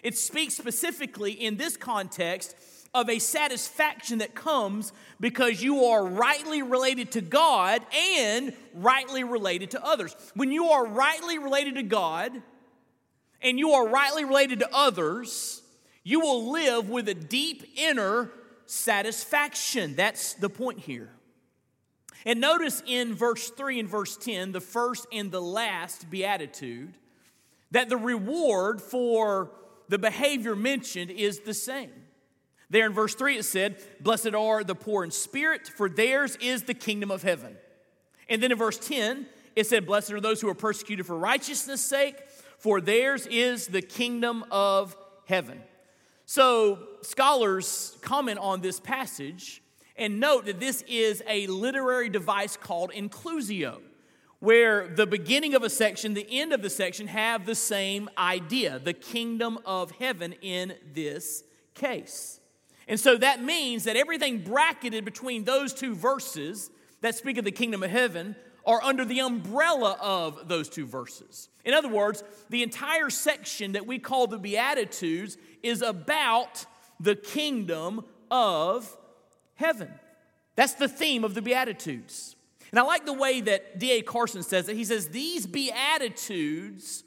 It 0.02 0.16
speaks 0.16 0.54
specifically 0.54 1.32
in 1.32 1.56
this 1.56 1.76
context 1.76 2.56
of 2.94 3.08
a 3.08 3.18
satisfaction 3.18 4.18
that 4.18 4.34
comes 4.34 4.92
because 5.18 5.62
you 5.62 5.84
are 5.84 6.04
rightly 6.04 6.62
related 6.62 7.12
to 7.12 7.20
God 7.20 7.82
and 7.96 8.52
rightly 8.74 9.24
related 9.24 9.70
to 9.72 9.84
others. 9.84 10.14
When 10.34 10.50
you 10.50 10.68
are 10.70 10.86
rightly 10.86 11.38
related 11.38 11.76
to 11.76 11.82
God 11.82 12.32
and 13.40 13.58
you 13.58 13.70
are 13.72 13.88
rightly 13.88 14.24
related 14.24 14.60
to 14.60 14.68
others, 14.74 15.62
you 16.04 16.20
will 16.20 16.52
live 16.52 16.90
with 16.90 17.08
a 17.08 17.14
deep 17.14 17.64
inner 17.76 18.30
satisfaction. 18.66 19.94
That's 19.94 20.34
the 20.34 20.50
point 20.50 20.80
here. 20.80 21.10
And 22.24 22.40
notice 22.40 22.82
in 22.86 23.14
verse 23.14 23.50
3 23.50 23.80
and 23.80 23.88
verse 23.88 24.16
10, 24.16 24.52
the 24.52 24.60
first 24.60 25.06
and 25.12 25.30
the 25.30 25.42
last 25.42 26.08
beatitude, 26.10 26.94
that 27.72 27.88
the 27.88 27.96
reward 27.96 28.80
for 28.80 29.50
the 29.88 29.98
behavior 29.98 30.54
mentioned 30.54 31.10
is 31.10 31.40
the 31.40 31.54
same. 31.54 31.90
There 32.70 32.86
in 32.86 32.92
verse 32.92 33.14
3, 33.14 33.38
it 33.38 33.44
said, 33.44 33.76
Blessed 34.00 34.34
are 34.34 34.64
the 34.64 34.74
poor 34.74 35.04
in 35.04 35.10
spirit, 35.10 35.68
for 35.68 35.88
theirs 35.88 36.36
is 36.40 36.62
the 36.62 36.74
kingdom 36.74 37.10
of 37.10 37.22
heaven. 37.22 37.56
And 38.28 38.42
then 38.42 38.52
in 38.52 38.58
verse 38.58 38.78
10, 38.78 39.26
it 39.56 39.66
said, 39.66 39.86
Blessed 39.86 40.12
are 40.12 40.20
those 40.20 40.40
who 40.40 40.48
are 40.48 40.54
persecuted 40.54 41.04
for 41.04 41.18
righteousness' 41.18 41.84
sake, 41.84 42.16
for 42.58 42.80
theirs 42.80 43.26
is 43.26 43.66
the 43.66 43.82
kingdom 43.82 44.44
of 44.50 44.96
heaven. 45.26 45.60
So, 46.24 46.78
scholars 47.02 47.96
comment 48.00 48.38
on 48.38 48.60
this 48.60 48.80
passage 48.80 49.61
and 49.96 50.20
note 50.20 50.46
that 50.46 50.60
this 50.60 50.82
is 50.88 51.22
a 51.28 51.46
literary 51.46 52.08
device 52.08 52.56
called 52.56 52.90
inclusio, 52.92 53.80
where 54.38 54.88
the 54.88 55.06
beginning 55.06 55.54
of 55.54 55.62
a 55.62 55.70
section, 55.70 56.14
the 56.14 56.26
end 56.30 56.52
of 56.52 56.62
the 56.62 56.70
section 56.70 57.06
have 57.06 57.46
the 57.46 57.54
same 57.54 58.08
idea 58.18 58.78
the 58.78 58.92
kingdom 58.92 59.58
of 59.64 59.90
heaven 59.92 60.34
in 60.42 60.74
this 60.94 61.44
case. 61.74 62.40
And 62.88 62.98
so 62.98 63.16
that 63.18 63.42
means 63.42 63.84
that 63.84 63.96
everything 63.96 64.42
bracketed 64.42 65.04
between 65.04 65.44
those 65.44 65.72
two 65.72 65.94
verses 65.94 66.70
that 67.00 67.14
speak 67.14 67.38
of 67.38 67.44
the 67.44 67.52
kingdom 67.52 67.82
of 67.82 67.90
heaven 67.90 68.34
are 68.64 68.82
under 68.82 69.04
the 69.04 69.20
umbrella 69.20 69.96
of 70.00 70.48
those 70.48 70.68
two 70.68 70.86
verses. 70.86 71.48
In 71.64 71.74
other 71.74 71.88
words, 71.88 72.22
the 72.48 72.62
entire 72.62 73.10
section 73.10 73.72
that 73.72 73.86
we 73.86 73.98
call 73.98 74.26
the 74.26 74.38
Beatitudes 74.38 75.36
is 75.62 75.82
about 75.82 76.66
the 77.00 77.16
kingdom 77.16 78.04
of 78.30 78.96
heaven. 79.62 79.92
That's 80.56 80.74
the 80.74 80.88
theme 80.88 81.24
of 81.24 81.34
the 81.34 81.42
Beatitudes. 81.42 82.36
And 82.70 82.78
I 82.78 82.82
like 82.82 83.04
the 83.04 83.12
way 83.12 83.40
that 83.42 83.78
D.A. 83.78 84.02
Carson 84.02 84.42
says 84.42 84.68
it. 84.68 84.76
He 84.76 84.84
says, 84.84 85.08
These 85.08 85.46
Beatitudes 85.46 87.04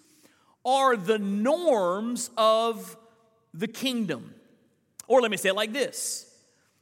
are 0.63 0.95
the 0.95 1.19
norms 1.19 2.29
of 2.37 2.97
the 3.53 3.67
kingdom. 3.67 4.33
Or 5.07 5.21
let 5.21 5.31
me 5.31 5.37
say 5.37 5.49
it 5.49 5.55
like 5.55 5.73
this 5.73 6.31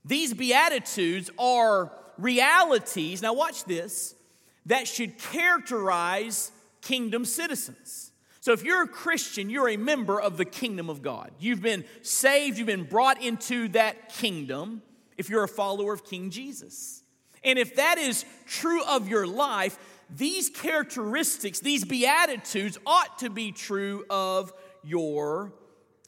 These 0.06 0.34
Beatitudes 0.34 1.30
are 1.38 1.92
realities, 2.18 3.22
now 3.22 3.34
watch 3.34 3.64
this, 3.66 4.16
that 4.66 4.88
should 4.88 5.18
characterize 5.18 6.52
kingdom 6.82 7.26
citizens. 7.26 8.12
So, 8.42 8.52
if 8.52 8.64
you're 8.64 8.84
a 8.84 8.88
Christian, 8.88 9.50
you're 9.50 9.70
a 9.70 9.78
member 9.78 10.20
of 10.20 10.36
the 10.36 10.44
kingdom 10.44 10.90
of 10.90 11.02
God. 11.02 11.32
You've 11.40 11.62
been 11.62 11.86
saved, 12.02 12.58
you've 12.58 12.68
been 12.68 12.84
brought 12.84 13.22
into 13.22 13.70
that 13.70 14.10
kingdom 14.10 14.82
if 15.18 15.30
you're 15.30 15.44
a 15.44 15.48
follower 15.48 15.94
of 15.94 16.04
King 16.04 16.30
Jesus. 16.30 17.04
And 17.44 17.60
if 17.60 17.76
that 17.76 17.98
is 17.98 18.26
true 18.46 18.84
of 18.86 19.08
your 19.08 19.28
life, 19.28 19.78
these 20.10 20.50
characteristics, 20.50 21.60
these 21.60 21.84
beatitudes 21.84 22.78
ought 22.86 23.20
to 23.20 23.30
be 23.30 23.52
true 23.52 24.06
of 24.10 24.54
your 24.84 25.54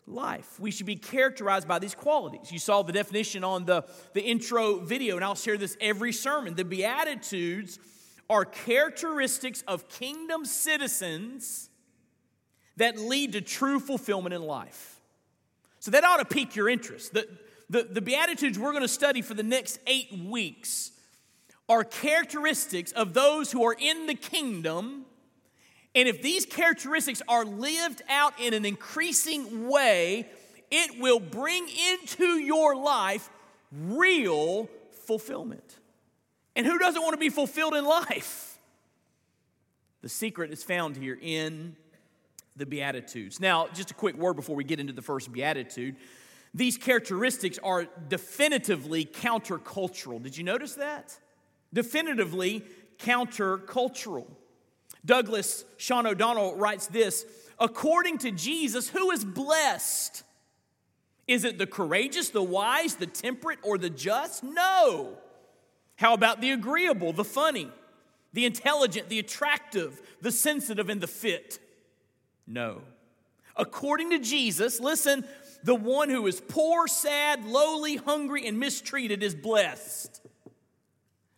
life. 0.07 0.59
We 0.59 0.71
should 0.71 0.85
be 0.85 0.95
characterized 0.95 1.67
by 1.67 1.79
these 1.79 1.95
qualities. 1.95 2.51
You 2.51 2.59
saw 2.59 2.83
the 2.83 2.93
definition 2.93 3.43
on 3.43 3.65
the, 3.65 3.85
the 4.13 4.21
intro 4.21 4.77
video, 4.77 5.15
and 5.15 5.25
I'll 5.25 5.35
share 5.35 5.57
this 5.57 5.75
every 5.81 6.13
sermon. 6.13 6.55
The 6.55 6.65
Beatitudes 6.65 7.79
are 8.29 8.45
characteristics 8.45 9.63
of 9.67 9.89
kingdom 9.89 10.45
citizens 10.45 11.69
that 12.77 12.97
lead 12.97 13.33
to 13.33 13.41
true 13.41 13.79
fulfillment 13.79 14.33
in 14.33 14.41
life. 14.41 14.99
So 15.79 15.91
that 15.91 16.03
ought 16.03 16.17
to 16.17 16.25
pique 16.25 16.55
your 16.55 16.67
interest. 16.67 17.13
The, 17.13 17.27
the, 17.69 17.83
the 17.83 18.01
Beatitudes 18.01 18.59
we're 18.59 18.71
going 18.71 18.83
to 18.83 18.87
study 18.87 19.21
for 19.21 19.33
the 19.33 19.43
next 19.43 19.79
eight 19.87 20.11
weeks 20.13 20.91
are 21.67 21.83
characteristics 21.83 22.91
of 22.91 23.13
those 23.13 23.51
who 23.51 23.63
are 23.63 23.75
in 23.79 24.07
the 24.07 24.13
kingdom 24.13 25.05
and 25.95 26.09
if 26.09 26.21
these 26.21 26.45
characteristics 26.45 27.21
are 27.27 27.45
lived 27.45 28.03
out 28.09 28.39
in 28.39 28.53
an 28.53 28.65
increasing 28.65 29.69
way, 29.69 30.27
it 30.69 30.99
will 30.99 31.21
bring 31.21 31.67
into 31.69 32.37
your 32.37 32.75
life 32.75 33.29
real 33.71 34.69
fulfillment. 35.05 35.77
And 36.55 36.65
who 36.65 36.77
doesn't 36.77 37.01
want 37.01 37.13
to 37.13 37.17
be 37.17 37.29
fulfilled 37.29 37.75
in 37.75 37.85
life? 37.85 38.59
The 40.01 40.09
secret 40.09 40.51
is 40.51 40.63
found 40.63 40.97
here 40.97 41.17
in 41.19 41.77
the 42.57 42.65
Beatitudes. 42.65 43.39
Now, 43.39 43.67
just 43.73 43.91
a 43.91 43.93
quick 43.93 44.17
word 44.17 44.35
before 44.35 44.55
we 44.55 44.65
get 44.65 44.79
into 44.79 44.93
the 44.93 45.01
first 45.01 45.31
Beatitude. 45.31 45.95
These 46.55 46.77
characteristics 46.77 47.59
are 47.61 47.85
definitively 48.07 49.03
countercultural. 49.03 50.23
Did 50.23 50.37
you 50.37 50.45
notice 50.45 50.75
that? 50.75 51.19
Definitively 51.73 52.63
countercultural. 52.97 54.25
Douglas 55.05 55.65
Sean 55.75 56.07
O'Donnell 56.07 56.55
writes 56.55 56.87
this 56.87 57.25
According 57.59 58.19
to 58.19 58.31
Jesus, 58.31 58.87
who 58.87 59.11
is 59.11 59.25
blessed? 59.25 60.23
Is 61.27 61.43
it 61.43 61.57
the 61.57 61.67
courageous, 61.67 62.29
the 62.29 62.41
wise, 62.41 62.95
the 62.95 63.07
temperate, 63.07 63.59
or 63.61 63.77
the 63.77 63.89
just? 63.89 64.41
No. 64.41 65.17
How 65.97 66.13
about 66.13 66.39
the 66.39 66.51
agreeable, 66.51 67.11
the 67.11 67.25
funny, 67.25 67.69
the 68.31 68.45
intelligent, 68.45 69.09
the 69.09 69.19
attractive, 69.19 70.01
the 70.21 70.31
sensitive, 70.31 70.87
and 70.87 71.01
the 71.01 71.07
fit? 71.07 71.59
No. 72.47 72.81
According 73.57 74.11
to 74.11 74.19
Jesus, 74.19 74.79
listen, 74.79 75.25
the 75.65 75.73
one 75.73 76.11
who 76.11 76.27
is 76.27 76.39
poor, 76.47 76.87
sad, 76.87 77.43
lowly, 77.43 77.95
hungry, 77.95 78.47
and 78.47 78.59
mistreated 78.59 79.23
is 79.23 79.33
blessed. 79.33 80.21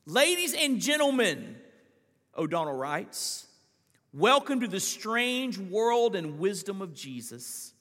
Ladies 0.06 0.54
and 0.54 0.82
gentlemen, 0.82 1.56
O'Donnell 2.38 2.76
writes, 2.76 3.48
Welcome 4.14 4.60
to 4.60 4.68
the 4.68 4.82
strange 4.82 5.58
world 5.58 6.14
and 6.14 6.40
wisdom 6.40 6.82
of 6.82 6.94
Jesus. 6.94 7.74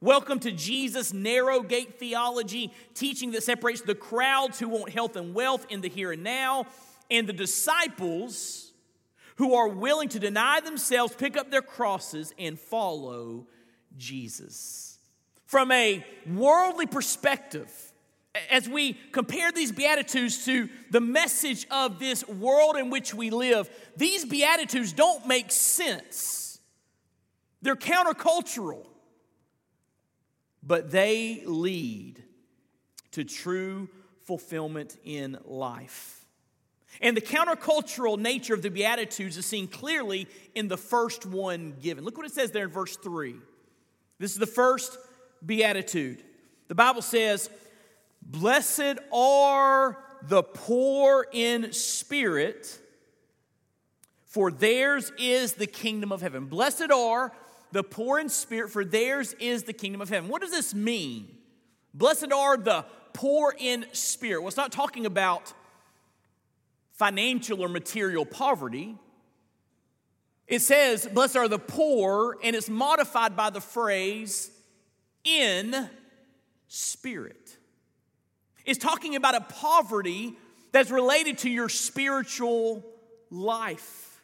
Welcome 0.00 0.38
to 0.40 0.50
Jesus' 0.50 1.12
narrow 1.12 1.60
gate 1.60 1.98
theology, 1.98 2.72
teaching 2.94 3.32
that 3.32 3.42
separates 3.42 3.82
the 3.82 3.94
crowds 3.94 4.58
who 4.58 4.70
want 4.70 4.88
health 4.88 5.16
and 5.16 5.34
wealth 5.34 5.66
in 5.68 5.82
the 5.82 5.90
here 5.90 6.12
and 6.12 6.24
now, 6.24 6.64
and 7.10 7.26
the 7.26 7.34
disciples 7.34 8.72
who 9.36 9.54
are 9.54 9.68
willing 9.68 10.08
to 10.08 10.18
deny 10.18 10.60
themselves, 10.60 11.14
pick 11.14 11.36
up 11.36 11.50
their 11.50 11.60
crosses, 11.60 12.32
and 12.38 12.58
follow 12.58 13.46
Jesus. 13.98 14.89
From 15.50 15.72
a 15.72 16.06
worldly 16.28 16.86
perspective, 16.86 17.68
as 18.52 18.68
we 18.68 18.92
compare 19.10 19.50
these 19.50 19.72
Beatitudes 19.72 20.44
to 20.44 20.68
the 20.92 21.00
message 21.00 21.66
of 21.72 21.98
this 21.98 22.24
world 22.28 22.76
in 22.76 22.88
which 22.88 23.12
we 23.12 23.30
live, 23.30 23.68
these 23.96 24.24
Beatitudes 24.24 24.92
don't 24.92 25.26
make 25.26 25.50
sense. 25.50 26.60
They're 27.62 27.74
countercultural, 27.74 28.86
but 30.62 30.92
they 30.92 31.42
lead 31.44 32.22
to 33.10 33.24
true 33.24 33.88
fulfillment 34.26 34.98
in 35.02 35.36
life. 35.44 36.24
And 37.00 37.16
the 37.16 37.20
countercultural 37.20 38.20
nature 38.20 38.54
of 38.54 38.62
the 38.62 38.70
Beatitudes 38.70 39.36
is 39.36 39.46
seen 39.46 39.66
clearly 39.66 40.28
in 40.54 40.68
the 40.68 40.76
first 40.76 41.26
one 41.26 41.74
given. 41.82 42.04
Look 42.04 42.16
what 42.16 42.26
it 42.26 42.32
says 42.34 42.52
there 42.52 42.66
in 42.66 42.70
verse 42.70 42.96
3. 42.98 43.34
This 44.20 44.30
is 44.30 44.38
the 44.38 44.46
first 44.46 44.96
Beatitude. 45.44 46.22
The 46.68 46.74
Bible 46.74 47.02
says, 47.02 47.50
Blessed 48.22 48.98
are 49.12 49.98
the 50.22 50.42
poor 50.42 51.26
in 51.32 51.72
spirit, 51.72 52.78
for 54.26 54.50
theirs 54.50 55.10
is 55.18 55.54
the 55.54 55.66
kingdom 55.66 56.12
of 56.12 56.22
heaven. 56.22 56.46
Blessed 56.46 56.90
are 56.90 57.32
the 57.72 57.82
poor 57.82 58.18
in 58.18 58.28
spirit, 58.28 58.70
for 58.70 58.84
theirs 58.84 59.34
is 59.40 59.64
the 59.64 59.72
kingdom 59.72 60.00
of 60.00 60.08
heaven. 60.08 60.28
What 60.28 60.42
does 60.42 60.50
this 60.50 60.74
mean? 60.74 61.28
Blessed 61.94 62.32
are 62.32 62.56
the 62.56 62.84
poor 63.12 63.54
in 63.58 63.86
spirit. 63.92 64.40
Well, 64.40 64.48
it's 64.48 64.56
not 64.56 64.72
talking 64.72 65.06
about 65.06 65.52
financial 66.92 67.62
or 67.62 67.68
material 67.68 68.26
poverty. 68.26 68.96
It 70.46 70.60
says, 70.60 71.06
Blessed 71.06 71.36
are 71.36 71.48
the 71.48 71.58
poor, 71.58 72.36
and 72.42 72.54
it's 72.54 72.68
modified 72.68 73.36
by 73.36 73.50
the 73.50 73.60
phrase 73.60 74.50
in 75.24 75.88
spirit 76.68 77.56
is 78.64 78.78
talking 78.78 79.16
about 79.16 79.34
a 79.34 79.40
poverty 79.40 80.36
that's 80.72 80.90
related 80.90 81.38
to 81.38 81.50
your 81.50 81.68
spiritual 81.68 82.84
life. 83.30 84.22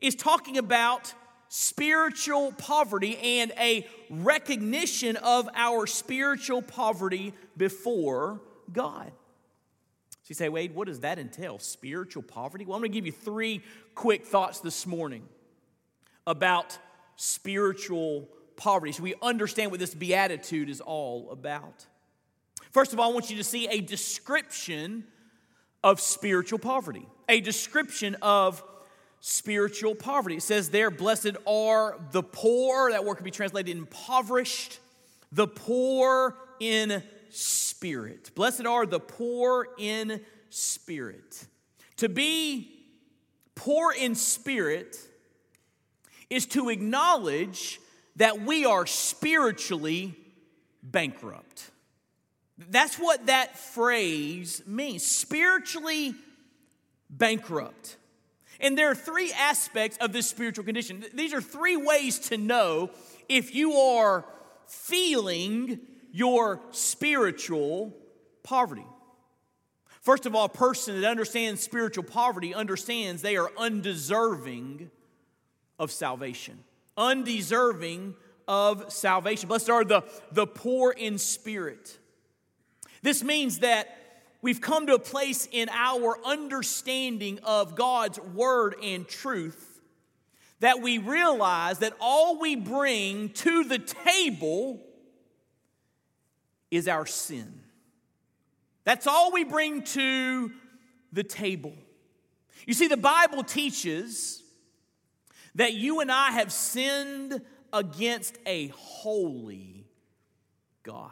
Is 0.00 0.14
talking 0.14 0.58
about 0.58 1.14
spiritual 1.48 2.52
poverty 2.52 3.16
and 3.16 3.52
a 3.58 3.86
recognition 4.10 5.16
of 5.16 5.48
our 5.54 5.86
spiritual 5.86 6.60
poverty 6.60 7.32
before 7.56 8.40
God. 8.72 9.10
So 10.10 10.28
you 10.28 10.34
say, 10.34 10.48
Wade, 10.48 10.74
what 10.74 10.88
does 10.88 11.00
that 11.00 11.18
entail? 11.18 11.58
Spiritual 11.58 12.24
poverty? 12.24 12.66
Well, 12.66 12.74
I'm 12.74 12.82
going 12.82 12.92
to 12.92 12.94
give 12.98 13.06
you 13.06 13.12
three 13.12 13.62
quick 13.94 14.26
thoughts 14.26 14.60
this 14.60 14.86
morning 14.86 15.22
about 16.26 16.76
spiritual 17.14 18.28
poverty 18.56 18.92
so 18.92 19.02
we 19.02 19.14
understand 19.22 19.70
what 19.70 19.80
this 19.80 19.94
beatitude 19.94 20.68
is 20.68 20.80
all 20.80 21.30
about. 21.30 21.86
First 22.70 22.92
of 22.92 23.00
all, 23.00 23.10
I 23.10 23.14
want 23.14 23.30
you 23.30 23.36
to 23.36 23.44
see 23.44 23.66
a 23.68 23.80
description 23.80 25.04
of 25.82 26.00
spiritual 26.00 26.58
poverty, 26.58 27.06
a 27.28 27.40
description 27.40 28.16
of 28.20 28.62
spiritual 29.20 29.94
poverty. 29.94 30.36
It 30.36 30.42
says 30.42 30.70
there, 30.70 30.90
blessed 30.90 31.36
are 31.46 31.98
the 32.12 32.22
poor. 32.22 32.90
That 32.90 33.04
word 33.04 33.16
can 33.16 33.24
be 33.24 33.30
translated 33.30 33.76
impoverished. 33.76 34.78
The 35.32 35.46
poor 35.46 36.36
in 36.60 37.02
spirit. 37.30 38.30
Blessed 38.34 38.66
are 38.66 38.86
the 38.86 39.00
poor 39.00 39.68
in 39.78 40.20
spirit. 40.50 41.46
To 41.96 42.08
be 42.08 42.70
poor 43.54 43.92
in 43.92 44.14
spirit 44.14 44.98
is 46.30 46.46
to 46.46 46.68
acknowledge 46.68 47.80
that 48.16 48.40
we 48.40 48.64
are 48.64 48.86
spiritually 48.86 50.14
bankrupt. 50.82 51.70
That's 52.58 52.96
what 52.96 53.26
that 53.26 53.58
phrase 53.58 54.62
means 54.66 55.04
spiritually 55.06 56.14
bankrupt. 57.10 57.96
And 58.60 58.76
there 58.76 58.90
are 58.90 58.94
three 58.94 59.32
aspects 59.32 59.98
of 59.98 60.12
this 60.12 60.26
spiritual 60.26 60.64
condition. 60.64 61.04
These 61.12 61.34
are 61.34 61.42
three 61.42 61.76
ways 61.76 62.18
to 62.30 62.38
know 62.38 62.90
if 63.28 63.54
you 63.54 63.74
are 63.74 64.24
feeling 64.66 65.80
your 66.10 66.60
spiritual 66.70 67.94
poverty. 68.42 68.86
First 70.00 70.24
of 70.24 70.34
all, 70.34 70.46
a 70.46 70.48
person 70.48 71.00
that 71.00 71.10
understands 71.10 71.62
spiritual 71.62 72.04
poverty 72.04 72.54
understands 72.54 73.20
they 73.20 73.36
are 73.36 73.50
undeserving 73.58 74.90
of 75.78 75.90
salvation. 75.90 76.64
Undeserving 76.96 78.14
of 78.48 78.92
salvation. 78.92 79.48
Blessed 79.48 79.70
are 79.70 79.84
the, 79.84 80.02
the 80.32 80.46
poor 80.46 80.92
in 80.92 81.18
spirit. 81.18 81.98
This 83.02 83.22
means 83.22 83.60
that 83.60 83.88
we've 84.42 84.60
come 84.60 84.86
to 84.86 84.94
a 84.94 84.98
place 84.98 85.48
in 85.50 85.68
our 85.70 86.18
understanding 86.24 87.38
of 87.42 87.74
God's 87.74 88.18
word 88.20 88.76
and 88.82 89.06
truth 89.06 89.76
that 90.60 90.80
we 90.80 90.98
realize 90.98 91.80
that 91.80 91.92
all 92.00 92.38
we 92.38 92.56
bring 92.56 93.28
to 93.30 93.64
the 93.64 93.78
table 93.78 94.80
is 96.70 96.88
our 96.88 97.06
sin. 97.06 97.60
That's 98.84 99.06
all 99.06 99.32
we 99.32 99.44
bring 99.44 99.82
to 99.82 100.52
the 101.12 101.24
table. 101.24 101.74
You 102.66 102.74
see, 102.74 102.88
the 102.88 102.96
Bible 102.96 103.44
teaches 103.44 104.42
that 105.56 105.74
you 105.74 106.00
and 106.00 106.12
I 106.12 106.32
have 106.32 106.52
sinned 106.52 107.40
against 107.72 108.38
a 108.46 108.68
holy 108.68 109.86
God. 110.82 111.10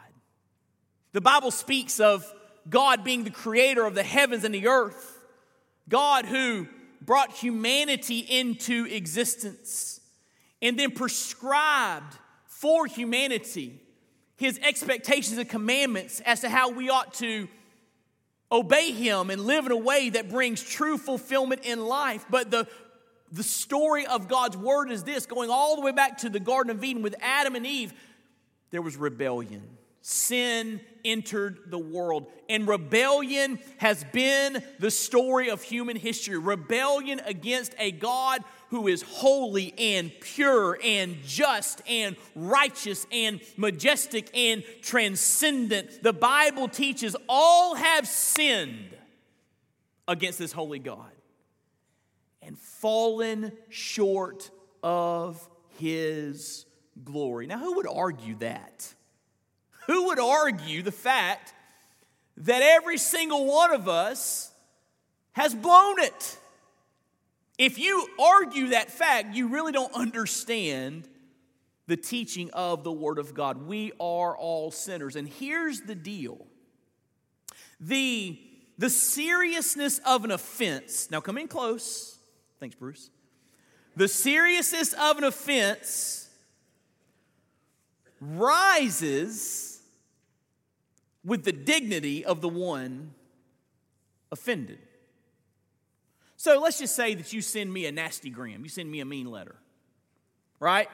The 1.11 1.21
Bible 1.21 1.51
speaks 1.51 1.99
of 1.99 2.25
God 2.69 3.03
being 3.03 3.23
the 3.23 3.29
creator 3.29 3.85
of 3.85 3.95
the 3.95 4.03
heavens 4.03 4.43
and 4.43 4.53
the 4.53 4.67
earth, 4.67 5.19
God 5.89 6.25
who 6.25 6.67
brought 7.01 7.31
humanity 7.31 8.19
into 8.19 8.85
existence 8.85 9.99
and 10.61 10.79
then 10.79 10.91
prescribed 10.91 12.17
for 12.47 12.87
humanity 12.87 13.79
his 14.37 14.59
expectations 14.63 15.37
and 15.37 15.49
commandments 15.49 16.21
as 16.21 16.41
to 16.41 16.49
how 16.49 16.71
we 16.71 16.89
ought 16.89 17.13
to 17.15 17.47
obey 18.51 18.91
him 18.91 19.29
and 19.29 19.41
live 19.45 19.65
in 19.65 19.71
a 19.71 19.77
way 19.77 20.09
that 20.09 20.29
brings 20.29 20.61
true 20.61 20.97
fulfillment 20.97 21.61
in 21.65 21.85
life. 21.85 22.25
But 22.29 22.51
the, 22.51 22.67
the 23.35 23.43
story 23.43 24.05
of 24.07 24.29
God's 24.29 24.55
word 24.55 24.89
is 24.89 25.03
this 25.03 25.25
going 25.25 25.49
all 25.49 25.75
the 25.75 25.81
way 25.81 25.91
back 25.91 26.19
to 26.19 26.29
the 26.29 26.39
Garden 26.39 26.71
of 26.71 26.83
Eden 26.83 27.01
with 27.01 27.15
Adam 27.19 27.55
and 27.55 27.67
Eve, 27.67 27.93
there 28.71 28.81
was 28.81 28.95
rebellion. 28.95 29.61
Sin 30.01 30.79
entered 31.03 31.59
the 31.67 31.79
world. 31.79 32.27
And 32.47 32.67
rebellion 32.67 33.59
has 33.77 34.03
been 34.13 34.63
the 34.79 34.91
story 34.91 35.49
of 35.49 35.63
human 35.63 35.97
history. 35.97 36.37
Rebellion 36.37 37.19
against 37.25 37.73
a 37.77 37.91
God 37.91 38.41
who 38.69 38.87
is 38.87 39.01
holy 39.01 39.73
and 39.77 40.11
pure 40.21 40.77
and 40.83 41.17
just 41.25 41.81
and 41.89 42.15
righteous 42.35 43.05
and 43.11 43.41
majestic 43.57 44.29
and 44.37 44.63
transcendent. 44.81 46.03
The 46.03 46.13
Bible 46.13 46.67
teaches 46.67 47.15
all 47.27 47.75
have 47.75 48.07
sinned 48.07 48.95
against 50.07 50.39
this 50.39 50.51
holy 50.51 50.79
God 50.79 51.14
and 52.45 52.57
fallen 52.57 53.51
short 53.69 54.49
of 54.83 55.47
his 55.77 56.65
glory. 57.03 57.47
Now, 57.47 57.59
who 57.59 57.75
would 57.75 57.87
argue 57.87 58.35
that? 58.35 58.93
Who 59.87 60.07
would 60.07 60.19
argue 60.19 60.81
the 60.81 60.91
fact 60.91 61.53
that 62.37 62.61
every 62.61 62.97
single 62.97 63.45
one 63.45 63.73
of 63.73 63.87
us 63.87 64.51
has 65.33 65.53
blown 65.53 65.99
it? 65.99 66.37
If 67.57 67.79
you 67.79 68.07
argue 68.19 68.69
that 68.69 68.91
fact, 68.91 69.35
you 69.35 69.47
really 69.47 69.71
don't 69.71 69.93
understand 69.93 71.07
the 71.87 71.95
teaching 71.97 72.49
of 72.51 72.83
the 72.83 72.91
Word 72.91 73.19
of 73.19 73.33
God. 73.33 73.67
We 73.67 73.91
are 73.99 74.35
all 74.35 74.71
sinners. 74.71 75.15
And 75.15 75.27
here's 75.27 75.81
the 75.81 75.95
deal 75.95 76.45
the, 77.79 78.39
the 78.77 78.89
seriousness 78.89 79.99
of 80.05 80.23
an 80.25 80.31
offense, 80.31 81.09
now 81.11 81.21
come 81.21 81.37
in 81.37 81.47
close. 81.47 82.14
Thanks, 82.59 82.75
Bruce. 82.75 83.09
The 83.95 84.07
seriousness 84.07 84.93
of 84.93 85.17
an 85.17 85.23
offense 85.23 86.29
rises 88.19 89.81
with 91.23 91.43
the 91.43 91.51
dignity 91.51 92.23
of 92.23 92.41
the 92.41 92.49
one 92.49 93.13
offended. 94.31 94.79
So 96.37 96.59
let's 96.59 96.77
just 96.77 96.95
say 96.95 97.15
that 97.15 97.33
you 97.33 97.41
send 97.41 97.71
me 97.71 97.85
a 97.85 97.91
nasty 97.91 98.29
gram, 98.29 98.63
you 98.63 98.69
send 98.69 98.91
me 98.91 98.99
a 98.99 99.05
mean 99.05 99.31
letter, 99.31 99.55
right? 100.59 100.89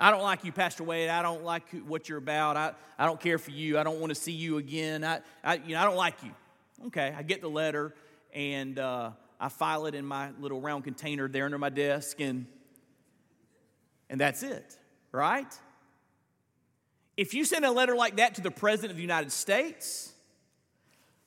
I 0.00 0.10
don't 0.10 0.22
like 0.22 0.44
you, 0.44 0.50
Pastor 0.50 0.82
Wade. 0.82 1.08
I 1.08 1.22
don't 1.22 1.44
like 1.44 1.70
what 1.86 2.08
you're 2.08 2.18
about. 2.18 2.56
I, 2.56 2.72
I 2.98 3.06
don't 3.06 3.20
care 3.20 3.38
for 3.38 3.52
you. 3.52 3.78
I 3.78 3.84
don't 3.84 4.00
want 4.00 4.10
to 4.10 4.16
see 4.16 4.32
you 4.32 4.58
again. 4.58 5.04
I, 5.04 5.20
I, 5.44 5.54
you 5.54 5.74
know, 5.74 5.80
I 5.80 5.84
don't 5.84 5.96
like 5.96 6.20
you. 6.24 6.32
Okay, 6.86 7.14
I 7.16 7.22
get 7.22 7.40
the 7.40 7.48
letter 7.48 7.94
and 8.34 8.76
uh, 8.78 9.10
I 9.44 9.50
file 9.50 9.84
it 9.84 9.94
in 9.94 10.06
my 10.06 10.30
little 10.40 10.58
round 10.58 10.84
container 10.84 11.28
there 11.28 11.44
under 11.44 11.58
my 11.58 11.68
desk, 11.68 12.18
and, 12.18 12.46
and 14.08 14.18
that's 14.18 14.42
it, 14.42 14.78
right? 15.12 15.52
If 17.18 17.34
you 17.34 17.44
send 17.44 17.66
a 17.66 17.70
letter 17.70 17.94
like 17.94 18.16
that 18.16 18.36
to 18.36 18.40
the 18.40 18.50
President 18.50 18.92
of 18.92 18.96
the 18.96 19.02
United 19.02 19.30
States, 19.30 20.14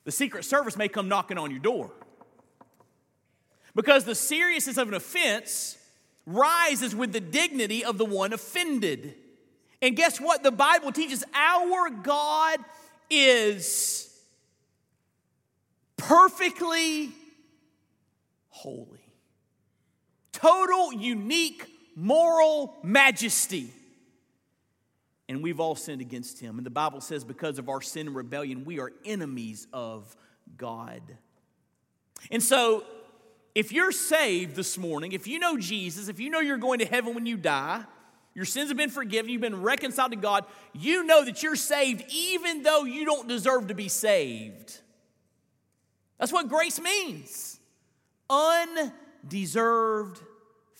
the 0.02 0.10
Secret 0.10 0.44
Service 0.44 0.76
may 0.76 0.88
come 0.88 1.06
knocking 1.06 1.38
on 1.38 1.52
your 1.52 1.60
door. 1.60 1.92
Because 3.76 4.02
the 4.02 4.16
seriousness 4.16 4.78
of 4.78 4.88
an 4.88 4.94
offense 4.94 5.78
rises 6.26 6.96
with 6.96 7.12
the 7.12 7.20
dignity 7.20 7.84
of 7.84 7.98
the 7.98 8.04
one 8.04 8.32
offended. 8.32 9.14
And 9.80 9.94
guess 9.94 10.20
what? 10.20 10.42
The 10.42 10.50
Bible 10.50 10.90
teaches 10.90 11.22
our 11.32 11.88
God 11.88 12.58
is 13.08 14.12
perfectly 15.96 17.12
holy, 18.58 19.12
total, 20.32 20.92
unique, 20.92 21.66
moral 21.94 22.74
majesty. 22.82 23.70
And 25.28 25.42
we've 25.42 25.60
all 25.60 25.74
sinned 25.74 26.00
against 26.00 26.40
him. 26.40 26.56
And 26.56 26.66
the 26.66 26.70
Bible 26.70 27.00
says, 27.00 27.22
because 27.22 27.58
of 27.58 27.68
our 27.68 27.80
sin 27.82 28.08
and 28.08 28.16
rebellion, 28.16 28.64
we 28.64 28.80
are 28.80 28.90
enemies 29.04 29.66
of 29.72 30.16
God. 30.56 31.02
And 32.30 32.42
so 32.42 32.84
if 33.54 33.72
you're 33.72 33.92
saved 33.92 34.56
this 34.56 34.76
morning, 34.76 35.12
if 35.12 35.26
you 35.26 35.38
know 35.38 35.56
Jesus, 35.56 36.08
if 36.08 36.18
you 36.18 36.30
know 36.30 36.40
you're 36.40 36.56
going 36.56 36.78
to 36.80 36.86
heaven 36.86 37.14
when 37.14 37.26
you 37.26 37.36
die, 37.36 37.84
your 38.34 38.44
sins 38.44 38.68
have 38.68 38.76
been 38.76 38.90
forgiven, 38.90 39.30
you've 39.30 39.40
been 39.40 39.62
reconciled 39.62 40.12
to 40.12 40.16
God, 40.16 40.44
you 40.72 41.04
know 41.04 41.24
that 41.24 41.42
you're 41.42 41.56
saved 41.56 42.04
even 42.08 42.62
though 42.62 42.84
you 42.84 43.04
don't 43.04 43.28
deserve 43.28 43.68
to 43.68 43.74
be 43.74 43.88
saved. 43.88 44.80
That's 46.18 46.32
what 46.32 46.48
grace 46.48 46.80
means 46.80 47.57
undeserved 48.30 50.20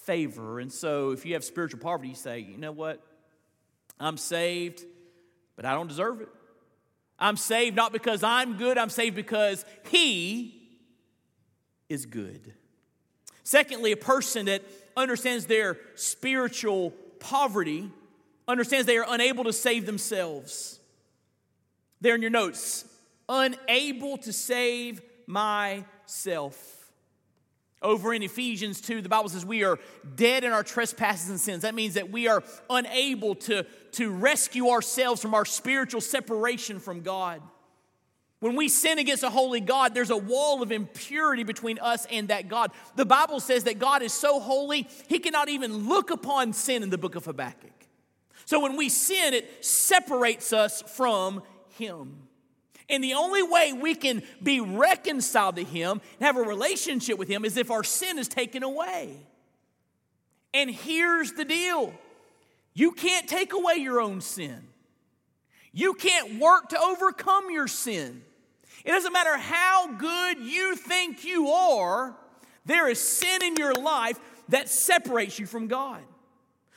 favor. 0.04 0.60
And 0.60 0.72
so 0.72 1.10
if 1.10 1.26
you 1.26 1.34
have 1.34 1.44
spiritual 1.44 1.80
poverty, 1.80 2.10
you 2.10 2.14
say, 2.14 2.40
you 2.40 2.56
know 2.56 2.72
what? 2.72 3.02
I'm 4.00 4.16
saved, 4.16 4.84
but 5.56 5.64
I 5.64 5.74
don't 5.74 5.88
deserve 5.88 6.20
it. 6.20 6.28
I'm 7.18 7.36
saved 7.36 7.74
not 7.74 7.92
because 7.92 8.22
I'm 8.22 8.56
good, 8.56 8.78
I'm 8.78 8.90
saved 8.90 9.16
because 9.16 9.64
He 9.90 10.78
is 11.88 12.06
good. 12.06 12.54
Secondly, 13.42 13.92
a 13.92 13.96
person 13.96 14.46
that 14.46 14.62
understands 14.96 15.46
their 15.46 15.78
spiritual 15.94 16.92
poverty 17.18 17.90
understands 18.46 18.86
they 18.86 18.98
are 18.98 19.06
unable 19.08 19.44
to 19.44 19.52
save 19.52 19.86
themselves. 19.86 20.80
There 22.00 22.14
in 22.14 22.22
your 22.22 22.30
notes, 22.30 22.84
unable 23.28 24.18
to 24.18 24.32
save 24.32 25.02
myself. 25.26 26.77
Over 27.80 28.12
in 28.12 28.22
Ephesians 28.24 28.80
2, 28.80 29.02
the 29.02 29.08
Bible 29.08 29.28
says 29.28 29.46
we 29.46 29.62
are 29.62 29.78
dead 30.16 30.42
in 30.42 30.50
our 30.50 30.64
trespasses 30.64 31.30
and 31.30 31.38
sins. 31.38 31.62
That 31.62 31.76
means 31.76 31.94
that 31.94 32.10
we 32.10 32.26
are 32.26 32.42
unable 32.68 33.36
to, 33.36 33.64
to 33.92 34.10
rescue 34.10 34.68
ourselves 34.68 35.22
from 35.22 35.32
our 35.32 35.44
spiritual 35.44 36.00
separation 36.00 36.80
from 36.80 37.02
God. 37.02 37.40
When 38.40 38.56
we 38.56 38.68
sin 38.68 38.98
against 38.98 39.22
a 39.22 39.30
holy 39.30 39.60
God, 39.60 39.94
there's 39.94 40.10
a 40.10 40.16
wall 40.16 40.62
of 40.62 40.70
impurity 40.70 41.42
between 41.44 41.78
us 41.78 42.06
and 42.10 42.28
that 42.28 42.48
God. 42.48 42.70
The 42.96 43.06
Bible 43.06 43.40
says 43.40 43.64
that 43.64 43.78
God 43.78 44.02
is 44.02 44.12
so 44.12 44.38
holy, 44.38 44.88
he 45.08 45.18
cannot 45.18 45.48
even 45.48 45.88
look 45.88 46.10
upon 46.10 46.52
sin 46.52 46.82
in 46.82 46.90
the 46.90 46.98
book 46.98 47.14
of 47.14 47.24
Habakkuk. 47.24 47.72
So 48.44 48.60
when 48.60 48.76
we 48.76 48.88
sin, 48.88 49.34
it 49.34 49.64
separates 49.64 50.52
us 50.52 50.82
from 50.82 51.42
him. 51.70 52.27
And 52.88 53.04
the 53.04 53.14
only 53.14 53.42
way 53.42 53.72
we 53.72 53.94
can 53.94 54.22
be 54.42 54.60
reconciled 54.60 55.56
to 55.56 55.64
him 55.64 56.00
and 56.18 56.26
have 56.26 56.36
a 56.36 56.42
relationship 56.42 57.18
with 57.18 57.28
him 57.28 57.44
is 57.44 57.56
if 57.56 57.70
our 57.70 57.84
sin 57.84 58.18
is 58.18 58.28
taken 58.28 58.62
away. 58.62 59.16
And 60.54 60.70
here's 60.70 61.32
the 61.32 61.44
deal 61.44 61.92
you 62.74 62.92
can't 62.92 63.28
take 63.28 63.52
away 63.52 63.74
your 63.74 64.00
own 64.00 64.20
sin. 64.20 64.68
You 65.72 65.94
can't 65.94 66.40
work 66.40 66.70
to 66.70 66.80
overcome 66.80 67.50
your 67.50 67.68
sin. 67.68 68.22
It 68.84 68.90
doesn't 68.90 69.12
matter 69.12 69.36
how 69.36 69.92
good 69.92 70.38
you 70.38 70.76
think 70.76 71.24
you 71.24 71.48
are, 71.48 72.16
there 72.64 72.88
is 72.88 73.00
sin 73.00 73.42
in 73.42 73.56
your 73.56 73.74
life 73.74 74.18
that 74.48 74.68
separates 74.68 75.38
you 75.38 75.46
from 75.46 75.66
God. 75.66 76.00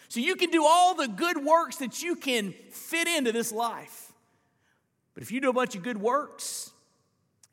So 0.07 0.19
you 0.19 0.35
can 0.35 0.49
do 0.49 0.65
all 0.65 0.93
the 0.93 1.07
good 1.07 1.37
works 1.37 1.77
that 1.77 2.03
you 2.03 2.15
can 2.15 2.53
fit 2.71 3.07
into 3.07 3.31
this 3.31 3.51
life. 3.51 4.00
But 5.13 5.23
if 5.23 5.31
you 5.31 5.41
do 5.41 5.49
a 5.49 5.53
bunch 5.53 5.75
of 5.75 5.83
good 5.83 5.97
works 5.97 6.71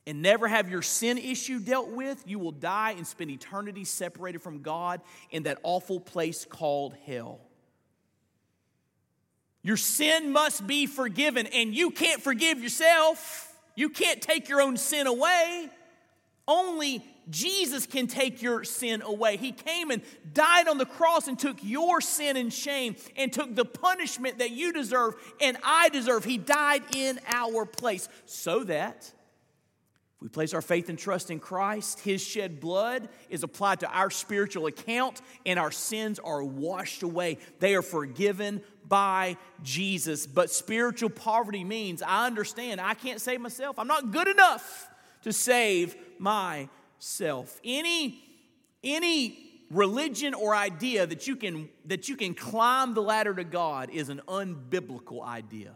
and 0.06 0.22
never 0.22 0.48
have 0.48 0.70
your 0.70 0.82
sin 0.82 1.18
issue 1.18 1.58
dealt 1.58 1.90
with, 1.90 2.22
you 2.26 2.38
will 2.38 2.52
die 2.52 2.92
and 2.96 3.06
spend 3.06 3.30
eternity 3.30 3.84
separated 3.84 4.40
from 4.40 4.62
God 4.62 5.00
in 5.30 5.42
that 5.42 5.58
awful 5.62 6.00
place 6.00 6.44
called 6.44 6.94
hell. 7.04 7.40
Your 9.62 9.76
sin 9.76 10.30
must 10.32 10.66
be 10.66 10.86
forgiven, 10.86 11.46
and 11.48 11.74
you 11.74 11.90
can't 11.90 12.22
forgive 12.22 12.62
yourself. 12.62 13.52
You 13.74 13.90
can't 13.90 14.22
take 14.22 14.48
your 14.48 14.62
own 14.62 14.76
sin 14.76 15.06
away. 15.06 15.68
Only 16.48 17.04
Jesus 17.28 17.86
can 17.86 18.06
take 18.06 18.40
your 18.40 18.64
sin 18.64 19.02
away. 19.02 19.36
He 19.36 19.52
came 19.52 19.90
and 19.90 20.02
died 20.32 20.66
on 20.66 20.78
the 20.78 20.86
cross 20.86 21.28
and 21.28 21.38
took 21.38 21.58
your 21.62 22.00
sin 22.00 22.38
and 22.38 22.50
shame 22.50 22.96
and 23.16 23.30
took 23.30 23.54
the 23.54 23.66
punishment 23.66 24.38
that 24.38 24.50
you 24.50 24.72
deserve 24.72 25.14
and 25.40 25.58
I 25.62 25.90
deserve. 25.90 26.24
He 26.24 26.38
died 26.38 26.82
in 26.96 27.20
our 27.26 27.66
place 27.66 28.08
so 28.24 28.64
that 28.64 29.12
if 30.16 30.22
we 30.22 30.28
place 30.28 30.54
our 30.54 30.62
faith 30.62 30.88
and 30.88 30.98
trust 30.98 31.30
in 31.30 31.38
Christ, 31.38 32.00
His 32.00 32.20
shed 32.20 32.60
blood 32.60 33.08
is 33.28 33.44
applied 33.44 33.80
to 33.80 33.90
our 33.90 34.10
spiritual 34.10 34.66
account 34.66 35.20
and 35.46 35.58
our 35.58 35.70
sins 35.70 36.18
are 36.18 36.42
washed 36.42 37.02
away. 37.02 37.38
They 37.60 37.76
are 37.76 37.82
forgiven 37.82 38.62
by 38.88 39.36
Jesus. 39.62 40.26
But 40.26 40.50
spiritual 40.50 41.10
poverty 41.10 41.62
means 41.62 42.02
I 42.02 42.26
understand 42.26 42.80
I 42.80 42.94
can't 42.94 43.20
save 43.20 43.40
myself. 43.40 43.78
I'm 43.78 43.86
not 43.86 44.10
good 44.10 44.26
enough 44.26 44.88
to 45.22 45.32
save 45.32 45.94
myself. 46.20 47.60
Any, 47.64 48.22
any 48.82 49.48
religion 49.70 50.34
or 50.34 50.54
idea 50.54 51.06
that 51.06 51.26
you 51.26 51.36
can 51.36 51.68
that 51.84 52.08
you 52.08 52.16
can 52.16 52.34
climb 52.34 52.94
the 52.94 53.02
ladder 53.02 53.34
to 53.34 53.44
God 53.44 53.90
is 53.90 54.08
an 54.08 54.20
unbiblical 54.28 55.22
idea. 55.22 55.74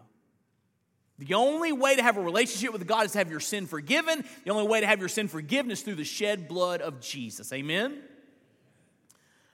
The 1.18 1.34
only 1.34 1.72
way 1.72 1.94
to 1.94 2.02
have 2.02 2.16
a 2.16 2.22
relationship 2.22 2.72
with 2.72 2.86
God 2.86 3.04
is 3.04 3.12
to 3.12 3.18
have 3.18 3.30
your 3.30 3.40
sin 3.40 3.66
forgiven. 3.66 4.24
The 4.44 4.50
only 4.50 4.66
way 4.66 4.80
to 4.80 4.86
have 4.86 4.98
your 4.98 5.08
sin 5.08 5.28
forgiven 5.28 5.70
is 5.70 5.82
through 5.82 5.96
the 5.96 6.04
shed 6.04 6.48
blood 6.48 6.80
of 6.80 7.00
Jesus. 7.00 7.52
Amen? 7.52 8.02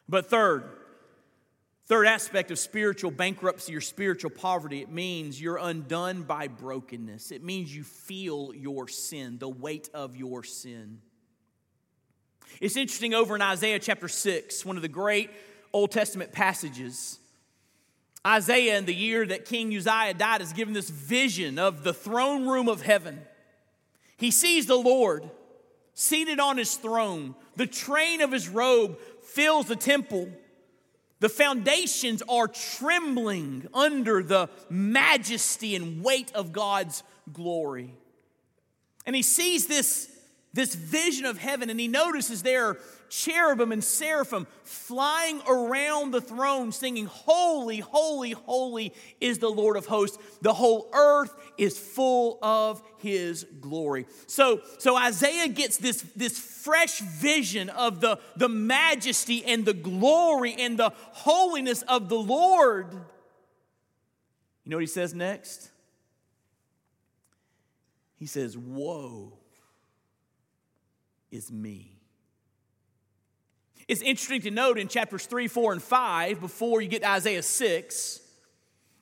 But 0.08 0.30
third, 0.30 0.64
third 1.88 2.06
aspect 2.06 2.50
of 2.50 2.58
spiritual 2.58 3.10
bankruptcy 3.10 3.74
or 3.74 3.80
spiritual 3.80 4.30
poverty, 4.30 4.82
it 4.82 4.90
means 4.90 5.40
you're 5.40 5.56
undone 5.56 6.22
by 6.22 6.46
brokenness. 6.46 7.32
It 7.32 7.42
means 7.42 7.74
you 7.74 7.82
feel 7.82 8.52
your 8.54 8.88
sin, 8.88 9.38
the 9.38 9.48
weight 9.48 9.88
of 9.94 10.14
your 10.14 10.44
sin. 10.44 11.00
It's 12.60 12.76
interesting 12.76 13.14
over 13.14 13.34
in 13.34 13.42
Isaiah 13.42 13.78
chapter 13.78 14.08
6, 14.08 14.64
one 14.66 14.76
of 14.76 14.82
the 14.82 14.88
great 14.88 15.30
Old 15.72 15.90
Testament 15.90 16.32
passages. 16.32 17.18
Isaiah, 18.26 18.76
in 18.76 18.84
the 18.84 18.94
year 18.94 19.24
that 19.24 19.46
King 19.46 19.74
Uzziah 19.74 20.14
died, 20.14 20.42
is 20.42 20.52
given 20.52 20.74
this 20.74 20.90
vision 20.90 21.58
of 21.58 21.84
the 21.84 21.94
throne 21.94 22.46
room 22.46 22.68
of 22.68 22.82
heaven. 22.82 23.20
He 24.16 24.30
sees 24.30 24.66
the 24.66 24.76
Lord 24.76 25.28
seated 25.94 26.38
on 26.38 26.58
his 26.58 26.74
throne. 26.74 27.34
The 27.56 27.66
train 27.66 28.20
of 28.20 28.32
his 28.32 28.48
robe 28.48 28.98
fills 29.22 29.66
the 29.66 29.76
temple. 29.76 30.28
The 31.20 31.28
foundations 31.28 32.22
are 32.28 32.46
trembling 32.46 33.66
under 33.74 34.22
the 34.22 34.48
majesty 34.70 35.74
and 35.74 36.02
weight 36.02 36.30
of 36.34 36.52
God's 36.52 37.02
glory. 37.32 37.94
And 39.04 39.16
he 39.16 39.22
sees 39.22 39.66
this, 39.66 40.10
this 40.52 40.74
vision 40.74 41.24
of 41.24 41.38
heaven, 41.38 41.70
and 41.70 41.80
he 41.80 41.88
notices 41.88 42.42
there 42.42 42.76
cherubim 43.08 43.72
and 43.72 43.82
seraphim 43.82 44.46
flying 44.62 45.40
around 45.48 46.12
the 46.12 46.20
throne, 46.20 46.72
singing, 46.72 47.06
Holy, 47.06 47.78
holy, 47.80 48.32
holy 48.32 48.92
is 49.20 49.38
the 49.38 49.48
Lord 49.48 49.76
of 49.76 49.86
hosts. 49.86 50.18
The 50.42 50.52
whole 50.52 50.88
earth 50.92 51.34
is 51.56 51.78
full 51.78 52.38
of 52.42 52.82
his 52.98 53.44
glory. 53.60 54.06
So, 54.26 54.60
so 54.78 54.96
Isaiah 54.96 55.48
gets 55.48 55.76
this, 55.76 56.02
this 56.16 56.38
fresh 56.38 57.00
vision 57.00 57.68
of 57.70 58.00
the, 58.00 58.18
the 58.36 58.48
majesty 58.48 59.44
and 59.44 59.64
the 59.64 59.74
glory 59.74 60.54
and 60.58 60.78
the 60.78 60.92
holiness 60.94 61.82
of 61.82 62.08
the 62.08 62.18
Lord. 62.18 62.92
You 62.92 64.70
know 64.70 64.76
what 64.76 64.82
he 64.82 64.86
says 64.86 65.14
next? 65.14 65.70
He 68.16 68.26
says, 68.26 68.58
Woe 68.58 69.32
is 71.30 71.52
me. 71.52 71.97
It's 73.88 74.02
interesting 74.02 74.42
to 74.42 74.50
note 74.50 74.78
in 74.78 74.86
chapters 74.86 75.24
3, 75.24 75.48
4, 75.48 75.72
and 75.72 75.82
5, 75.82 76.40
before 76.40 76.82
you 76.82 76.88
get 76.88 77.02
to 77.02 77.08
Isaiah 77.08 77.42
6, 77.42 78.20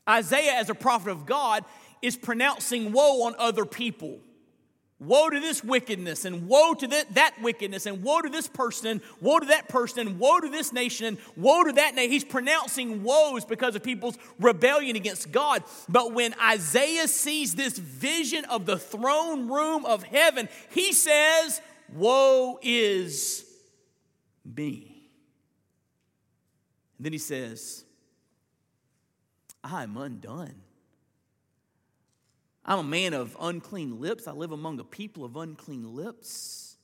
Isaiah, 0.08 0.52
as 0.52 0.70
a 0.70 0.74
prophet 0.74 1.10
of 1.10 1.26
God, 1.26 1.64
is 2.00 2.16
pronouncing 2.16 2.92
woe 2.92 3.24
on 3.24 3.34
other 3.36 3.66
people. 3.66 4.20
Woe 5.00 5.28
to 5.28 5.40
this 5.40 5.64
wickedness, 5.64 6.24
and 6.24 6.46
woe 6.46 6.72
to 6.74 6.86
that, 6.86 7.14
that 7.14 7.34
wickedness, 7.42 7.84
and 7.84 8.02
woe 8.04 8.20
to 8.20 8.28
this 8.28 8.46
person, 8.46 8.86
and 8.86 9.00
woe 9.20 9.40
to 9.40 9.46
that 9.46 9.68
person, 9.68 10.06
and 10.06 10.18
woe 10.20 10.38
to 10.38 10.48
this 10.48 10.72
nation, 10.72 11.06
and 11.06 11.18
woe 11.36 11.64
to 11.64 11.72
that 11.72 11.96
nation. 11.96 12.12
He's 12.12 12.24
pronouncing 12.24 13.02
woes 13.02 13.44
because 13.44 13.74
of 13.74 13.82
people's 13.82 14.16
rebellion 14.38 14.94
against 14.94 15.32
God. 15.32 15.64
But 15.88 16.14
when 16.14 16.32
Isaiah 16.40 17.08
sees 17.08 17.56
this 17.56 17.76
vision 17.76 18.44
of 18.44 18.66
the 18.66 18.78
throne 18.78 19.48
room 19.48 19.84
of 19.84 20.04
heaven, 20.04 20.48
he 20.70 20.92
says, 20.92 21.60
Woe 21.92 22.58
is 22.62 23.45
me. 24.54 25.10
And 26.98 27.04
then 27.04 27.12
he 27.12 27.18
says, 27.18 27.84
I'm 29.62 29.96
undone. 29.96 30.54
I'm 32.64 32.78
a 32.80 32.84
man 32.84 33.14
of 33.14 33.36
unclean 33.40 34.00
lips. 34.00 34.26
I 34.26 34.32
live 34.32 34.52
among 34.52 34.80
a 34.80 34.84
people 34.84 35.24
of 35.24 35.36
unclean 35.36 35.94
lips. 35.94 36.76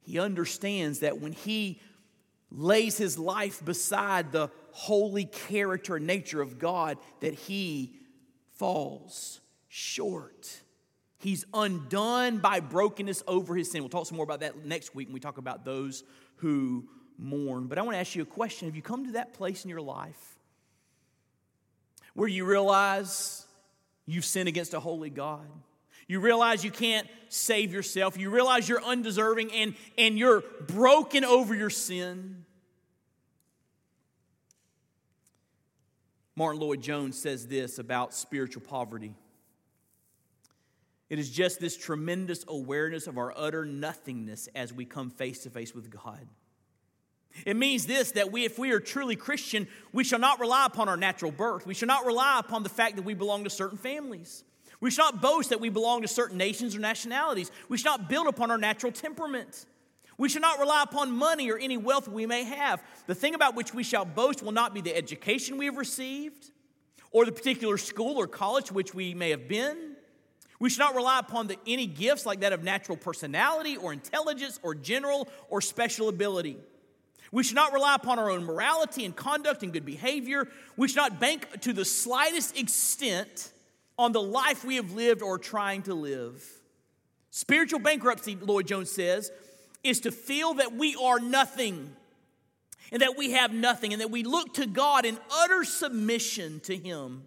He 0.00 0.18
understands 0.18 1.00
that 1.00 1.20
when 1.20 1.32
he 1.32 1.80
lays 2.50 2.96
his 2.96 3.18
life 3.18 3.64
beside 3.64 4.32
the 4.32 4.50
holy 4.72 5.26
character 5.26 5.96
and 5.96 6.06
nature 6.06 6.40
of 6.40 6.58
God, 6.58 6.98
that 7.20 7.34
he 7.34 7.94
falls 8.54 9.40
short. 9.68 10.62
He's 11.18 11.44
undone 11.52 12.38
by 12.38 12.60
brokenness 12.60 13.22
over 13.26 13.54
his 13.54 13.70
sin. 13.70 13.82
We'll 13.82 13.90
talk 13.90 14.06
some 14.06 14.16
more 14.16 14.24
about 14.24 14.40
that 14.40 14.64
next 14.64 14.94
week 14.94 15.08
when 15.08 15.14
we 15.14 15.20
talk 15.20 15.38
about 15.38 15.64
those 15.64 16.04
who 16.38 16.88
mourn. 17.18 17.66
But 17.66 17.78
I 17.78 17.82
want 17.82 17.94
to 17.94 17.98
ask 17.98 18.14
you 18.14 18.22
a 18.22 18.26
question. 18.26 18.68
Have 18.68 18.76
you 18.76 18.82
come 18.82 19.06
to 19.06 19.12
that 19.12 19.34
place 19.34 19.64
in 19.64 19.70
your 19.70 19.80
life 19.80 20.36
where 22.14 22.28
you 22.28 22.44
realize 22.44 23.46
you've 24.06 24.24
sinned 24.24 24.48
against 24.48 24.74
a 24.74 24.80
holy 24.80 25.10
God? 25.10 25.46
You 26.06 26.20
realize 26.20 26.64
you 26.64 26.70
can't 26.70 27.06
save 27.28 27.72
yourself. 27.72 28.16
You 28.16 28.30
realize 28.30 28.68
you're 28.68 28.82
undeserving 28.82 29.52
and, 29.52 29.74
and 29.98 30.18
you're 30.18 30.42
broken 30.66 31.24
over 31.24 31.54
your 31.54 31.70
sin. 31.70 32.44
Martyn 36.34 36.60
Lloyd-Jones 36.60 37.18
says 37.18 37.46
this 37.46 37.78
about 37.78 38.14
spiritual 38.14 38.62
poverty. 38.62 39.12
It 41.10 41.18
is 41.18 41.30
just 41.30 41.58
this 41.60 41.76
tremendous 41.76 42.44
awareness 42.48 43.06
of 43.06 43.16
our 43.16 43.32
utter 43.36 43.64
nothingness 43.64 44.48
as 44.54 44.72
we 44.72 44.84
come 44.84 45.10
face 45.10 45.42
to 45.44 45.50
face 45.50 45.74
with 45.74 45.90
God. 45.90 46.26
It 47.46 47.56
means 47.56 47.86
this 47.86 48.12
that 48.12 48.32
we, 48.32 48.44
if 48.44 48.58
we 48.58 48.72
are 48.72 48.80
truly 48.80 49.16
Christian, 49.16 49.68
we 49.92 50.04
shall 50.04 50.18
not 50.18 50.40
rely 50.40 50.66
upon 50.66 50.88
our 50.88 50.96
natural 50.96 51.30
birth. 51.30 51.66
We 51.66 51.74
shall 51.74 51.86
not 51.86 52.04
rely 52.04 52.40
upon 52.40 52.62
the 52.62 52.68
fact 52.68 52.96
that 52.96 53.04
we 53.04 53.14
belong 53.14 53.44
to 53.44 53.50
certain 53.50 53.78
families. 53.78 54.44
We 54.80 54.90
shall 54.90 55.12
not 55.12 55.22
boast 55.22 55.50
that 55.50 55.60
we 55.60 55.70
belong 55.70 56.02
to 56.02 56.08
certain 56.08 56.38
nations 56.38 56.76
or 56.76 56.80
nationalities. 56.80 57.50
We 57.68 57.78
shall 57.78 57.98
not 57.98 58.08
build 58.08 58.26
upon 58.26 58.50
our 58.50 58.58
natural 58.58 58.92
temperament. 58.92 59.66
We 60.18 60.28
shall 60.28 60.42
not 60.42 60.58
rely 60.58 60.82
upon 60.82 61.12
money 61.12 61.50
or 61.50 61.58
any 61.58 61.76
wealth 61.76 62.08
we 62.08 62.26
may 62.26 62.44
have. 62.44 62.82
The 63.06 63.14
thing 63.14 63.34
about 63.34 63.54
which 63.54 63.72
we 63.72 63.84
shall 63.84 64.04
boast 64.04 64.42
will 64.42 64.52
not 64.52 64.74
be 64.74 64.80
the 64.80 64.96
education 64.96 65.58
we 65.58 65.66
have 65.66 65.76
received 65.76 66.50
or 67.12 67.24
the 67.24 67.32
particular 67.32 67.78
school 67.78 68.16
or 68.18 68.26
college 68.26 68.70
which 68.70 68.94
we 68.94 69.14
may 69.14 69.30
have 69.30 69.48
been 69.48 69.87
We 70.60 70.70
should 70.70 70.80
not 70.80 70.96
rely 70.96 71.20
upon 71.20 71.46
the, 71.46 71.56
any 71.66 71.86
gifts 71.86 72.26
like 72.26 72.40
that 72.40 72.52
of 72.52 72.64
natural 72.64 72.96
personality 72.96 73.76
or 73.76 73.92
intelligence 73.92 74.58
or 74.62 74.74
general 74.74 75.28
or 75.48 75.60
special 75.60 76.08
ability. 76.08 76.56
We 77.30 77.44
should 77.44 77.56
not 77.56 77.72
rely 77.72 77.94
upon 77.94 78.18
our 78.18 78.30
own 78.30 78.44
morality 78.44 79.04
and 79.04 79.14
conduct 79.14 79.62
and 79.62 79.72
good 79.72 79.84
behavior. 79.84 80.48
We 80.76 80.88
should 80.88 80.96
not 80.96 81.20
bank 81.20 81.60
to 81.60 81.72
the 81.72 81.84
slightest 81.84 82.58
extent 82.58 83.52
on 83.98 84.12
the 84.12 84.22
life 84.22 84.64
we 84.64 84.76
have 84.76 84.92
lived 84.92 85.22
or 85.22 85.38
trying 85.38 85.82
to 85.82 85.94
live. 85.94 86.44
Spiritual 87.30 87.80
bankruptcy, 87.80 88.36
Lloyd 88.40 88.66
Jones 88.66 88.90
says, 88.90 89.30
is 89.84 90.00
to 90.00 90.10
feel 90.10 90.54
that 90.54 90.72
we 90.72 90.96
are 90.96 91.20
nothing 91.20 91.94
and 92.90 93.02
that 93.02 93.16
we 93.16 93.32
have 93.32 93.52
nothing 93.52 93.92
and 93.92 94.00
that 94.00 94.10
we 94.10 94.24
look 94.24 94.54
to 94.54 94.66
God 94.66 95.04
in 95.04 95.18
utter 95.30 95.62
submission 95.62 96.60
to 96.60 96.76
Him 96.76 97.24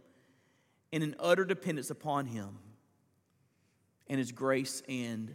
and 0.91 1.03
in 1.03 1.15
utter 1.19 1.45
dependence 1.45 1.91
upon 1.91 2.25
Him 2.25 2.57
and 4.11 4.19
His 4.19 4.33
grace 4.33 4.83
and 4.89 5.33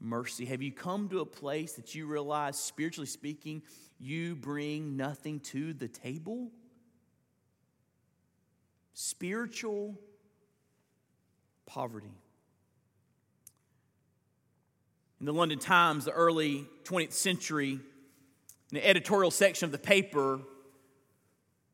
mercy. 0.00 0.44
Have 0.44 0.60
you 0.60 0.70
come 0.70 1.08
to 1.08 1.20
a 1.20 1.24
place 1.24 1.72
that 1.72 1.94
you 1.94 2.06
realize, 2.06 2.58
spiritually 2.58 3.06
speaking, 3.06 3.62
you 3.98 4.36
bring 4.36 4.98
nothing 4.98 5.40
to 5.40 5.72
the 5.72 5.88
table? 5.88 6.50
Spiritual 8.92 9.98
poverty. 11.64 12.12
In 15.20 15.24
the 15.24 15.32
London 15.32 15.58
Times, 15.58 16.04
the 16.04 16.12
early 16.12 16.66
20th 16.84 17.14
century, 17.14 17.70
in 17.72 17.80
the 18.70 18.86
editorial 18.86 19.30
section 19.30 19.64
of 19.64 19.72
the 19.72 19.78
paper, 19.78 20.40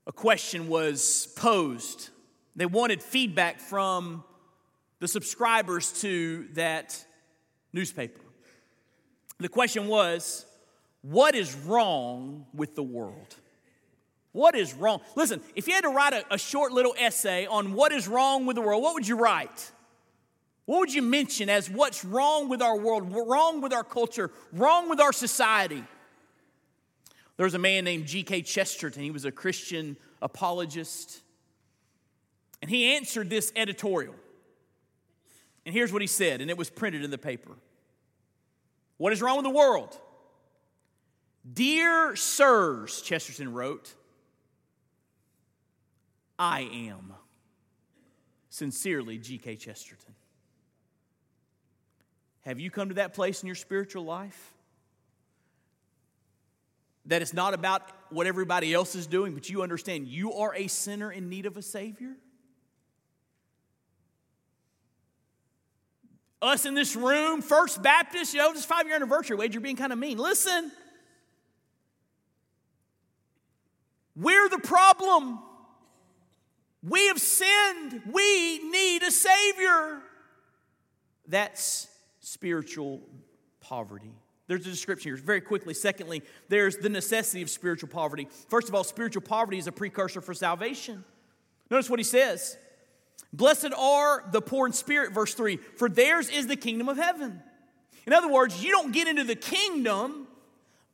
a 0.07 0.13
question 0.13 0.69
was 0.69 1.27
posed. 1.35 2.11
They 2.55 2.67
wanted 2.67 3.03
feedback 3.03 3.59
from 3.59 4.23
the 5.05 5.09
subscribers 5.09 5.93
to 6.01 6.49
that 6.55 7.05
newspaper. 7.75 8.23
The 9.39 9.51
question 9.51 9.87
was 9.87 10.47
what 11.03 11.35
is 11.35 11.55
wrong 11.55 12.47
with 12.55 12.75
the 12.75 12.83
world? 12.83 13.37
What 14.33 14.55
is 14.55 14.73
wrong? 14.73 15.03
Listen, 15.15 15.43
if 15.55 15.69
you 15.69 15.75
had 15.75 15.83
to 15.83 15.91
write 15.91 16.15
a, 16.15 16.25
a, 16.33 16.39
short 16.39 16.73
little 16.73 16.95
essay 16.99 17.45
on 17.45 17.75
what 17.75 17.93
is 17.93 18.09
wrong 18.09 18.47
with 18.47 18.57
the 18.57 18.63
world, 18.63 18.83
what 18.83 18.95
would 18.95 19.07
you 19.07 19.19
write? 19.19 19.73
What 20.65 20.79
would 20.79 20.95
you 20.95 21.03
mention 21.03 21.51
as 21.51 21.69
what's 21.69 22.03
wrong 22.03 22.49
with 22.49 22.63
our 22.63 22.79
world, 22.79 23.13
wrong 23.13 23.61
with 23.61 23.75
our 23.75 23.85
culture, 23.85 24.31
wrong 24.55 24.89
with 24.89 25.01
our 25.01 25.13
society? 25.13 25.85
There 27.37 27.45
was 27.45 27.53
a 27.53 27.59
man 27.59 27.85
named 27.85 28.07
G.K. 28.07 28.41
Chesterton. 28.41 29.03
He 29.03 29.11
was 29.11 29.27
a 29.27 29.33
Christian 29.33 29.99
apologist. 30.23 31.21
And 32.63 32.71
he 32.71 32.97
answered 32.97 33.29
this 33.29 33.53
editorial. 33.55 34.15
And 35.67 35.75
here's 35.75 35.93
what 35.93 36.03
he 36.03 36.09
said, 36.09 36.41
and 36.41 36.51
it 36.51 36.59
was 36.59 36.71
printed 36.71 37.05
in 37.05 37.11
the 37.11 37.19
paper 37.19 37.53
What 38.97 39.13
is 39.13 39.23
wrong 39.23 39.37
with 39.37 39.45
the 39.45 39.51
world? 39.51 39.99
Dear 41.51 42.17
sirs, 42.17 43.03
Chesterton 43.03 43.53
wrote, 43.53 43.95
I 46.39 46.63
am. 46.63 47.13
Sincerely, 48.49 49.19
G.K. 49.19 49.57
Chesterton. 49.57 50.15
Have 52.43 52.61
you 52.61 52.71
come 52.71 52.89
to 52.89 52.95
that 52.97 53.15
place 53.15 53.43
in 53.43 53.47
your 53.47 53.57
spiritual 53.57 54.05
life? 54.05 54.55
That 57.07 57.21
it's 57.21 57.35
not 57.35 57.53
about 57.53 57.83
what 58.11 58.27
everybody 58.27 58.73
else 58.73 58.95
is 58.95 59.07
doing, 59.07 59.35
but 59.35 59.51
you 59.51 59.63
understand 59.63 60.09
you 60.09 60.33
are 60.35 60.55
a 60.55 60.69
sinner 60.69 61.11
in 61.11 61.29
need 61.29 61.47
of 61.47 61.57
a 61.57 61.63
Savior? 61.63 62.17
Us 66.45 66.67
in 66.67 66.75
this 66.75 66.95
room, 66.95 67.43
First 67.43 67.83
Baptist, 67.83 68.35
you 68.35 68.41
know, 68.41 68.53
this 68.53 68.65
five 68.65 68.87
year 68.87 68.95
anniversary, 68.95 69.37
Wade, 69.37 69.55
you're 69.55 69.61
being 69.61 69.77
kind 69.77 69.93
of 69.93 69.99
mean. 69.99 70.19
Listen, 70.19 70.71
We're 74.17 74.49
the 74.49 74.59
problem. 74.59 75.41
We 76.83 77.09
have 77.09 77.19
sinned. 77.19 78.03
We 78.13 78.71
need 78.71 79.03
a 79.03 79.11
Savior. 79.11 80.01
That's 81.27 81.89
spiritual 82.21 83.01
poverty. 83.61 84.13
There's 84.47 84.67
a 84.67 84.71
description 84.71 85.11
here 85.11 85.17
very 85.17 85.41
quickly. 85.41 85.73
Secondly, 85.73 86.23
there's 86.49 86.77
the 86.77 86.91
necessity 86.91 87.43
of 87.43 87.49
spiritual 87.49 87.89
poverty. 87.89 88.29
First 88.49 88.69
of 88.69 88.75
all, 88.75 88.85
spiritual 88.85 89.23
poverty 89.23 89.59
is 89.59 89.67
a 89.67 89.73
precursor 89.73 90.21
for 90.21 90.35
salvation. 90.35 91.03
Notice 91.71 91.89
what 91.89 91.99
he 91.99 92.05
says 92.05 92.59
Blessed 93.35 93.73
are 93.77 94.25
the 94.31 94.41
poor 94.41 94.65
in 94.65 94.73
spirit, 94.73 95.13
verse 95.13 95.35
3, 95.35 95.57
for 95.57 95.89
theirs 95.89 96.31
is 96.31 96.47
the 96.47 96.55
kingdom 96.55 96.89
of 96.89 96.97
heaven. 96.97 97.43
In 98.07 98.13
other 98.13 98.31
words, 98.31 98.63
you 98.63 98.71
don't 98.71 98.93
get 98.93 99.09
into 99.09 99.25
the 99.25 99.35
kingdom 99.35 100.29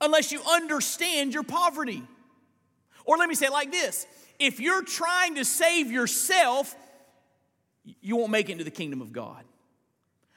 unless 0.00 0.32
you 0.32 0.40
understand 0.50 1.34
your 1.34 1.42
poverty. 1.42 2.02
Or 3.04 3.18
let 3.18 3.28
me 3.28 3.34
say 3.34 3.46
it 3.46 3.52
like 3.52 3.70
this 3.70 4.06
if 4.38 4.58
you're 4.58 4.82
trying 4.82 5.34
to 5.34 5.44
save 5.44 5.90
yourself, 5.92 6.74
you 8.00 8.16
won't 8.16 8.30
make 8.30 8.48
it 8.48 8.52
into 8.52 8.64
the 8.64 8.70
kingdom 8.70 9.02
of 9.02 9.12
God 9.12 9.44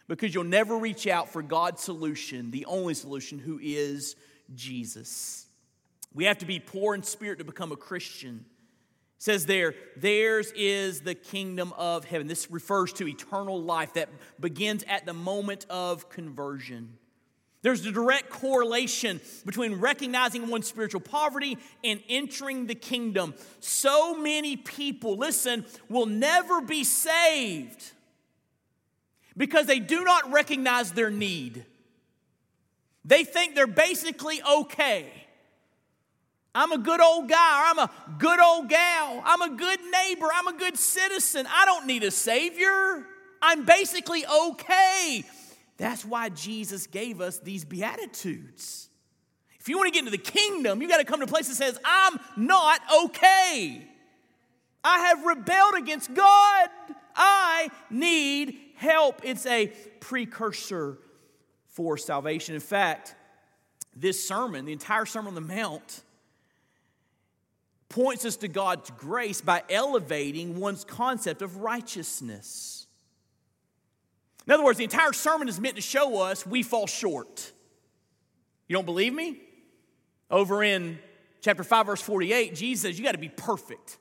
because 0.09 0.35
you'll 0.35 0.43
never 0.43 0.77
reach 0.77 1.07
out 1.07 1.29
for 1.29 1.41
God's 1.41 1.81
solution, 1.81 2.51
the 2.51 2.65
only 2.65 2.95
solution, 2.95 3.39
who 3.39 3.59
is 3.63 4.17
Jesus. 4.53 5.45
We 6.13 6.25
have 6.25 6.39
to 6.39 6.45
be 6.45 6.59
poor 6.59 6.95
in 6.95 7.03
spirit 7.03 7.39
to 7.39 7.45
become 7.45 7.71
a 7.71 7.77
Christian. 7.77 8.43
Says 9.17 9.45
there, 9.45 9.73
theirs 9.95 10.51
is 10.55 11.01
the 11.01 11.15
kingdom 11.15 11.73
of 11.77 12.03
heaven. 12.03 12.27
This 12.27 12.51
refers 12.51 12.91
to 12.93 13.07
eternal 13.07 13.61
life 13.61 13.93
that 13.93 14.09
begins 14.39 14.83
at 14.87 15.05
the 15.05 15.13
moment 15.13 15.65
of 15.69 16.09
conversion. 16.09 16.97
There's 17.61 17.85
a 17.85 17.91
direct 17.93 18.29
correlation 18.29 19.21
between 19.45 19.75
recognizing 19.75 20.49
one's 20.49 20.67
spiritual 20.67 20.99
poverty 20.99 21.57
and 21.81 22.01
entering 22.09 22.67
the 22.67 22.75
kingdom. 22.75 23.33
So 23.61 24.15
many 24.17 24.57
people, 24.57 25.15
listen, 25.15 25.65
will 25.87 26.05
never 26.05 26.59
be 26.59 26.83
saved 26.83 27.93
because 29.37 29.65
they 29.65 29.79
do 29.79 30.03
not 30.03 30.29
recognize 30.33 30.91
their 30.91 31.09
need. 31.09 31.65
They 33.05 33.23
think 33.23 33.55
they're 33.55 33.65
basically 33.65 34.41
okay. 34.43 35.22
I'm 36.55 36.71
a 36.71 36.77
good 36.77 37.01
old 37.01 37.29
guy, 37.29 37.61
or 37.61 37.71
I'm 37.71 37.79
a 37.79 37.91
good 38.19 38.39
old 38.39 38.69
gal, 38.69 39.21
I'm 39.25 39.41
a 39.41 39.55
good 39.55 39.79
neighbor, 39.91 40.27
I'm 40.33 40.47
a 40.47 40.57
good 40.57 40.77
citizen. 40.77 41.47
I 41.49 41.65
don't 41.65 41.87
need 41.87 42.03
a 42.03 42.11
savior. 42.11 43.05
I'm 43.41 43.65
basically 43.65 44.25
okay. 44.25 45.23
That's 45.77 46.05
why 46.05 46.29
Jesus 46.29 46.87
gave 46.87 47.19
us 47.19 47.39
these 47.39 47.65
Beatitudes. 47.65 48.89
If 49.59 49.69
you 49.69 49.77
want 49.77 49.87
to 49.87 49.91
get 49.91 49.99
into 50.05 50.11
the 50.11 50.17
kingdom, 50.17 50.81
you 50.81 50.87
got 50.87 50.97
to 50.97 51.05
come 51.05 51.19
to 51.19 51.25
a 51.25 51.27
place 51.27 51.47
that 51.47 51.55
says, 51.55 51.79
I'm 51.83 52.19
not 52.37 52.81
okay. 53.05 53.87
I 54.83 54.99
have 54.99 55.25
rebelled 55.25 55.75
against 55.75 56.13
God. 56.13 56.69
I 57.15 57.69
need 57.89 58.57
help. 58.75 59.21
It's 59.23 59.45
a 59.45 59.67
precursor 59.99 60.97
for 61.67 61.97
salvation. 61.97 62.55
In 62.55 62.61
fact, 62.61 63.15
this 63.95 64.27
sermon, 64.27 64.65
the 64.65 64.73
entire 64.73 65.05
Sermon 65.05 65.29
on 65.29 65.35
the 65.35 65.53
Mount, 65.55 66.01
points 67.93 68.25
us 68.25 68.37
to 68.37 68.47
God's 68.47 68.89
grace 68.97 69.39
by 69.39 69.61
elevating 69.69 70.59
one's 70.59 70.83
concept 70.83 71.43
of 71.43 71.57
righteousness. 71.57 72.87
In 74.47 74.53
other 74.53 74.63
words, 74.63 74.79
the 74.79 74.83
entire 74.83 75.13
sermon 75.13 75.47
is 75.47 75.59
meant 75.59 75.75
to 75.75 75.81
show 75.81 76.23
us 76.23 76.45
we 76.45 76.63
fall 76.63 76.87
short. 76.87 77.51
You 78.67 78.75
don't 78.75 78.85
believe 78.85 79.13
me? 79.13 79.39
Over 80.31 80.63
in 80.63 80.97
chapter 81.41 81.63
5, 81.63 81.85
verse 81.85 82.01
48, 82.01 82.55
Jesus 82.55 82.81
says, 82.81 82.97
You 82.97 83.05
got 83.05 83.11
to 83.11 83.19
be 83.19 83.29
perfect, 83.29 83.99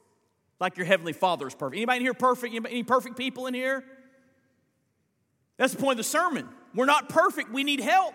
like 0.59 0.79
your 0.79 0.87
heavenly 0.87 1.13
Father 1.13 1.47
is 1.47 1.55
perfect. 1.55 1.77
Anybody 1.77 1.99
in 1.99 2.03
here 2.05 2.15
perfect? 2.15 2.55
Any 2.55 2.85
perfect 2.85 3.19
people 3.19 3.47
in 3.47 3.53
here? 3.53 3.85
That's 5.59 5.75
the 5.75 5.79
point 5.79 5.93
of 5.93 5.99
the 5.99 6.05
sermon. 6.05 6.49
We're 6.75 6.87
not 6.87 7.11
perfect, 7.11 7.53
we 7.53 7.63
need 7.63 7.81
help. 7.81 8.15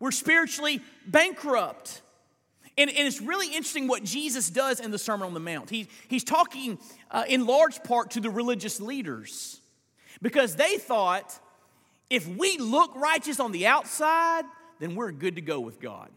We're 0.00 0.10
spiritually 0.10 0.82
bankrupt. 1.06 2.02
And, 2.78 2.88
and 2.88 3.08
it's 3.08 3.20
really 3.20 3.48
interesting 3.48 3.88
what 3.88 4.04
Jesus 4.04 4.48
does 4.48 4.78
in 4.78 4.92
the 4.92 4.98
Sermon 4.98 5.26
on 5.26 5.34
the 5.34 5.40
Mount. 5.40 5.68
He, 5.68 5.88
he's 6.06 6.22
talking 6.22 6.78
uh, 7.10 7.24
in 7.28 7.44
large 7.44 7.82
part 7.82 8.12
to 8.12 8.20
the 8.20 8.30
religious 8.30 8.80
leaders 8.80 9.60
because 10.22 10.54
they 10.54 10.76
thought 10.76 11.38
if 12.08 12.26
we 12.26 12.56
look 12.56 12.94
righteous 12.94 13.40
on 13.40 13.50
the 13.50 13.66
outside, 13.66 14.44
then 14.78 14.94
we're 14.94 15.10
good 15.10 15.34
to 15.34 15.42
go 15.42 15.58
with 15.58 15.80
God. 15.80 16.10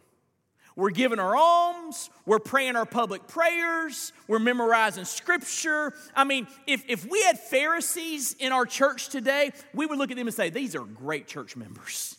We're 0.76 0.92
giving 0.92 1.20
our 1.20 1.36
alms, 1.36 2.10
we're 2.26 2.40
praying 2.40 2.78
our 2.78 2.86
public 2.86 3.28
prayers, 3.28 4.14
we're 4.28 4.40
memorizing 4.40 5.04
scripture. 5.04 5.94
I 6.16 6.24
mean, 6.24 6.48
if, 6.66 6.86
if 6.88 7.06
we 7.10 7.22
had 7.24 7.40
Pharisees 7.40 8.36
in 8.40 8.54
our 8.54 8.66
church 8.66 9.10
today, 9.10 9.52
we 9.74 9.86
would 9.86 9.98
look 9.98 10.12
at 10.12 10.18
them 10.18 10.28
and 10.28 10.36
say, 10.36 10.50
These 10.50 10.76
are 10.76 10.86
great 10.86 11.28
church 11.28 11.58
members. 11.58 12.18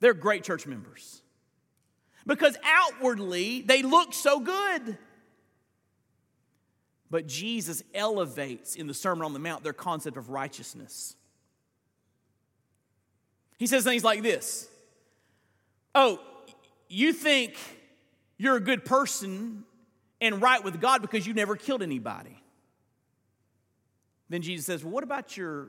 They're 0.00 0.14
great 0.14 0.42
church 0.42 0.66
members. 0.66 1.21
Because 2.26 2.56
outwardly, 2.64 3.62
they 3.62 3.82
look 3.82 4.14
so 4.14 4.40
good. 4.40 4.98
But 7.10 7.26
Jesus 7.26 7.82
elevates 7.94 8.74
in 8.74 8.86
the 8.86 8.94
Sermon 8.94 9.24
on 9.24 9.32
the 9.32 9.38
Mount 9.38 9.62
their 9.62 9.72
concept 9.72 10.16
of 10.16 10.30
righteousness. 10.30 11.14
He 13.58 13.66
says 13.66 13.84
things 13.84 14.02
like 14.02 14.22
this 14.22 14.68
Oh, 15.94 16.20
you 16.88 17.12
think 17.12 17.54
you're 18.38 18.56
a 18.56 18.60
good 18.60 18.84
person 18.84 19.64
and 20.20 20.40
right 20.40 20.62
with 20.62 20.80
God 20.80 21.02
because 21.02 21.26
you 21.26 21.34
never 21.34 21.56
killed 21.56 21.82
anybody. 21.82 22.42
Then 24.28 24.40
Jesus 24.40 24.64
says, 24.64 24.82
Well, 24.82 24.92
what 24.92 25.04
about 25.04 25.36
your 25.36 25.68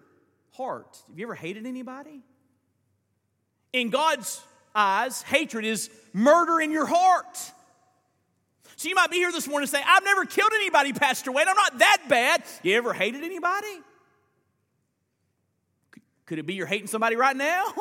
heart? 0.53 0.97
Have 1.09 1.19
you 1.19 1.25
ever 1.25 1.35
hated 1.35 1.65
anybody? 1.65 2.21
In 3.73 3.89
God's 3.89 4.41
eyes, 4.75 5.21
hatred 5.23 5.65
is 5.65 5.89
murder 6.13 6.59
in 6.59 6.71
your 6.71 6.85
heart. 6.85 7.37
So 8.75 8.89
you 8.89 8.95
might 8.95 9.11
be 9.11 9.17
here 9.17 9.31
this 9.31 9.47
morning 9.47 9.63
and 9.63 9.69
say, 9.69 9.81
I've 9.85 10.03
never 10.03 10.25
killed 10.25 10.51
anybody, 10.53 10.93
Pastor 10.93 11.31
Wade. 11.31 11.47
I'm 11.47 11.55
not 11.55 11.79
that 11.79 12.03
bad. 12.09 12.43
You 12.63 12.75
ever 12.75 12.93
hated 12.93 13.23
anybody? 13.23 13.79
Could 16.25 16.39
it 16.39 16.45
be 16.45 16.55
you're 16.55 16.65
hating 16.65 16.87
somebody 16.87 17.15
right 17.15 17.35
now? 17.35 17.65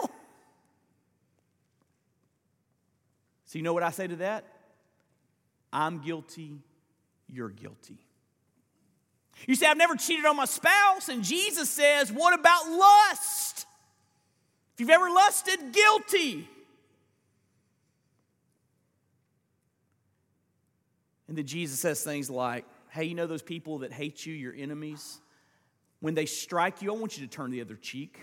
so 3.47 3.59
you 3.59 3.63
know 3.63 3.73
what 3.73 3.83
I 3.83 3.91
say 3.91 4.07
to 4.07 4.17
that? 4.17 4.45
I'm 5.73 6.01
guilty, 6.01 6.59
you're 7.29 7.49
guilty. 7.49 7.99
You 9.47 9.55
say, 9.55 9.67
I've 9.67 9.79
never 9.79 9.97
cheated 9.97 10.27
on 10.27 10.37
my 10.37 10.45
spouse. 10.45 11.09
And 11.09 11.25
Jesus 11.25 11.71
says, 11.71 12.13
What 12.13 12.39
about 12.39 12.71
lust? 12.71 13.67
If 14.75 14.81
you've 14.81 14.91
ever 14.91 15.09
lusted, 15.09 15.73
guilty. 15.73 16.49
And 21.33 21.39
then 21.39 21.47
Jesus 21.47 21.81
says 21.81 22.05
things 22.05 22.29
like, 22.29 22.67
Hey, 22.91 23.05
you 23.05 23.15
know 23.15 23.27
those 23.27 23.41
people 23.41 23.79
that 23.79 23.91
hate 23.91 24.27
you, 24.27 24.35
your 24.35 24.53
enemies? 24.53 25.19
When 26.01 26.13
they 26.13 26.27
strike 26.27 26.83
you, 26.83 26.93
I 26.93 26.99
want 26.99 27.17
you 27.17 27.27
to 27.27 27.31
turn 27.31 27.51
the 27.51 27.63
other 27.63 27.75
cheek. 27.75 28.21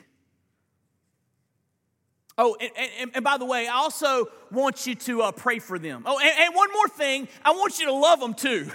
Oh, 2.37 2.55
and, 2.61 2.69
and, 2.99 3.11
and 3.15 3.23
by 3.23 3.39
the 3.39 3.45
way, 3.45 3.67
I 3.67 3.77
also 3.77 4.27
want 4.51 4.85
you 4.85 4.93
to 4.93 5.23
uh, 5.23 5.31
pray 5.31 5.57
for 5.57 5.79
them. 5.79 6.03
Oh, 6.05 6.19
and, 6.19 6.29
and 6.37 6.53
one 6.53 6.71
more 6.71 6.87
thing, 6.87 7.27
I 7.43 7.49
want 7.49 7.79
you 7.79 7.87
to 7.87 7.93
love 7.93 8.19
them 8.19 8.35
too. 8.35 8.69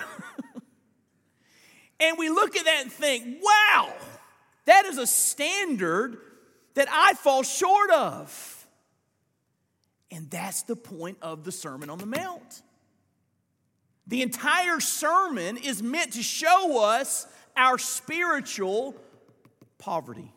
and 2.01 2.19
we 2.19 2.29
look 2.29 2.57
at 2.57 2.65
that 2.65 2.81
and 2.83 2.91
think, 2.91 3.41
wow, 3.41 3.93
that 4.65 4.85
is 4.87 4.99
a 4.99 5.07
standard 5.07 6.19
that 6.75 6.89
I 6.91 7.15
fall 7.15 7.45
short 7.45 7.93
of. 7.93 8.67
And 10.11 10.29
that's 10.29 10.65
the 10.65 10.75
point 10.75 11.19
of 11.23 11.45
the 11.45 11.53
Sermon 11.53 11.89
on 11.89 11.99
the 11.99 12.07
Mount. 12.07 12.63
The 14.07 14.23
entire 14.23 14.81
sermon 14.81 15.57
is 15.57 15.83
meant 15.83 16.13
to 16.13 16.23
show 16.23 16.83
us 16.85 17.27
our 17.57 17.79
spiritual 17.79 18.95
poverty. 19.79 20.31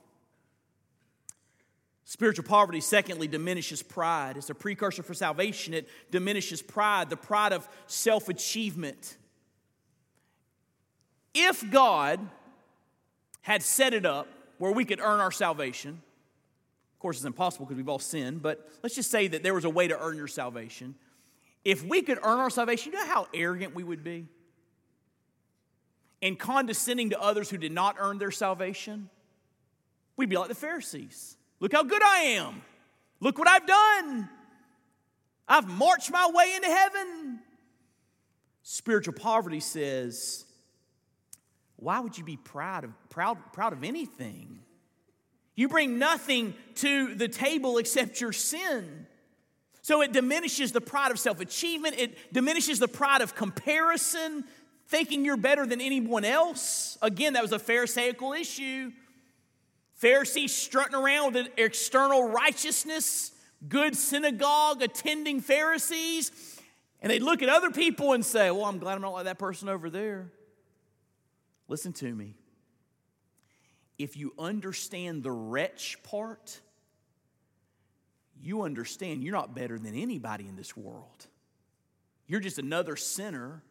Spiritual 2.05 2.45
poverty, 2.45 2.79
secondly, 2.79 3.27
diminishes 3.27 3.83
pride. 3.83 4.37
It's 4.37 4.49
a 4.49 4.55
precursor 4.55 5.03
for 5.03 5.13
salvation. 5.13 5.73
It 5.73 5.89
diminishes 6.09 6.61
pride, 6.61 7.09
the 7.09 7.17
pride 7.17 7.51
of 7.51 7.67
self 7.87 8.29
achievement. 8.29 9.17
If 11.33 11.69
God 11.69 12.19
had 13.41 13.61
set 13.61 13.93
it 13.93 14.05
up 14.05 14.27
where 14.57 14.71
we 14.71 14.85
could 14.85 15.01
earn 15.01 15.19
our 15.19 15.31
salvation, 15.31 16.01
of 16.97 16.99
course, 16.99 17.17
it's 17.17 17.25
impossible 17.25 17.65
because 17.65 17.77
we've 17.77 17.89
all 17.89 17.99
sinned, 17.99 18.41
but 18.41 18.67
let's 18.81 18.95
just 18.95 19.11
say 19.11 19.27
that 19.27 19.43
there 19.43 19.53
was 19.53 19.65
a 19.65 19.69
way 19.69 19.87
to 19.87 19.99
earn 19.99 20.15
your 20.15 20.27
salvation. 20.27 20.95
If 21.63 21.83
we 21.83 22.01
could 22.01 22.19
earn 22.23 22.39
our 22.39 22.49
salvation, 22.49 22.91
you 22.91 22.99
know 22.99 23.05
how 23.05 23.27
arrogant 23.33 23.75
we 23.75 23.83
would 23.83 24.03
be? 24.03 24.27
And 26.21 26.39
condescending 26.39 27.11
to 27.11 27.21
others 27.21 27.49
who 27.49 27.57
did 27.57 27.71
not 27.71 27.97
earn 27.99 28.17
their 28.17 28.31
salvation? 28.31 29.09
We'd 30.15 30.29
be 30.29 30.37
like 30.37 30.49
the 30.49 30.55
Pharisees. 30.55 31.37
Look 31.59 31.73
how 31.73 31.83
good 31.83 32.01
I 32.01 32.19
am. 32.19 32.61
Look 33.19 33.37
what 33.37 33.47
I've 33.47 33.67
done. 33.67 34.29
I've 35.47 35.67
marched 35.67 36.11
my 36.11 36.29
way 36.33 36.53
into 36.55 36.67
heaven. 36.67 37.39
Spiritual 38.63 39.13
poverty 39.13 39.59
says, 39.59 40.45
why 41.77 41.99
would 41.99 42.17
you 42.17 42.23
be 42.23 42.37
proud 42.37 42.83
of, 42.83 42.91
proud, 43.09 43.37
proud 43.53 43.73
of 43.73 43.83
anything? 43.83 44.59
You 45.55 45.69
bring 45.69 45.97
nothing 45.99 46.53
to 46.75 47.15
the 47.15 47.27
table 47.27 47.77
except 47.77 48.19
your 48.19 48.33
sin. 48.33 49.07
So 49.87 50.01
it 50.01 50.11
diminishes 50.11 50.73
the 50.73 50.81
pride 50.81 51.11
of 51.11 51.17
self 51.17 51.39
achievement, 51.39 51.95
it 51.97 52.33
diminishes 52.33 52.77
the 52.77 52.89
pride 52.89 53.21
of 53.21 53.35
comparison, 53.35 54.43
thinking 54.89 55.23
you're 55.23 55.37
better 55.37 55.65
than 55.65 55.79
anyone 55.79 56.25
else. 56.25 56.97
Again, 57.01 57.31
that 57.33 57.41
was 57.41 57.53
a 57.53 57.57
Pharisaical 57.57 58.33
issue. 58.33 58.91
Pharisees 59.93 60.53
strutting 60.53 60.93
around 60.93 61.35
with 61.35 61.45
an 61.45 61.53
external 61.55 62.27
righteousness, 62.27 63.31
good 63.69 63.95
synagogue 63.95 64.81
attending 64.81 65.39
Pharisees, 65.39 66.33
and 66.99 67.09
they'd 67.09 67.23
look 67.23 67.41
at 67.41 67.47
other 67.47 67.71
people 67.71 68.11
and 68.11 68.25
say, 68.25 68.51
Well, 68.51 68.65
I'm 68.65 68.79
glad 68.79 68.95
I'm 68.95 69.01
not 69.01 69.13
like 69.13 69.23
that 69.23 69.39
person 69.39 69.69
over 69.69 69.89
there. 69.89 70.33
Listen 71.69 71.93
to 71.93 72.13
me. 72.13 72.35
If 73.97 74.17
you 74.17 74.33
understand 74.37 75.23
the 75.23 75.31
wretch 75.31 76.03
part, 76.03 76.59
you 78.41 78.63
understand 78.63 79.23
you're 79.23 79.33
not 79.33 79.55
better 79.55 79.77
than 79.77 79.95
anybody 79.95 80.47
in 80.47 80.55
this 80.55 80.75
world. 80.75 81.27
You're 82.27 82.39
just 82.39 82.59
another 82.59 82.95
sinner 82.95 83.63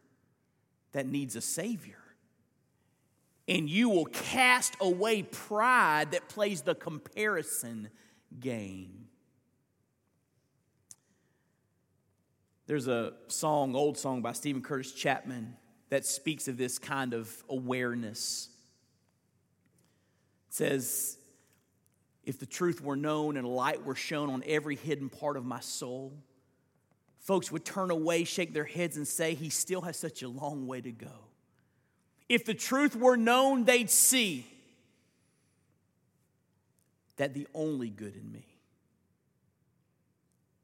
that 0.92 1.06
needs 1.06 1.36
a 1.36 1.40
Savior 1.40 1.98
and 3.48 3.70
you 3.70 3.88
will 3.88 4.06
cast 4.06 4.76
away 4.80 5.22
pride 5.22 6.12
that 6.12 6.28
plays 6.28 6.62
the 6.62 6.74
comparison 6.74 7.90
game. 8.40 9.06
There's 12.66 12.88
a 12.88 13.12
song, 13.28 13.76
old 13.76 13.96
song 13.96 14.22
by 14.22 14.32
Steven 14.32 14.62
Curtis 14.62 14.92
Chapman, 14.92 15.56
that 15.88 16.04
speaks 16.04 16.48
of 16.48 16.56
this 16.56 16.80
kind 16.80 17.14
of 17.14 17.32
awareness. 17.48 18.48
It 20.48 20.54
says, 20.54 21.16
If 22.26 22.40
the 22.40 22.46
truth 22.46 22.82
were 22.82 22.96
known 22.96 23.36
and 23.36 23.46
light 23.46 23.84
were 23.84 23.94
shown 23.94 24.28
on 24.28 24.42
every 24.46 24.74
hidden 24.74 25.08
part 25.08 25.36
of 25.36 25.44
my 25.44 25.60
soul, 25.60 26.12
folks 27.20 27.52
would 27.52 27.64
turn 27.64 27.92
away, 27.92 28.24
shake 28.24 28.52
their 28.52 28.64
heads, 28.64 28.96
and 28.96 29.06
say, 29.06 29.34
He 29.34 29.48
still 29.48 29.82
has 29.82 29.96
such 29.96 30.22
a 30.22 30.28
long 30.28 30.66
way 30.66 30.80
to 30.80 30.90
go. 30.90 31.28
If 32.28 32.44
the 32.44 32.52
truth 32.52 32.96
were 32.96 33.16
known, 33.16 33.64
they'd 33.64 33.88
see 33.88 34.44
that 37.16 37.32
the 37.32 37.46
only 37.54 37.90
good 37.90 38.16
in 38.16 38.32
me 38.32 38.44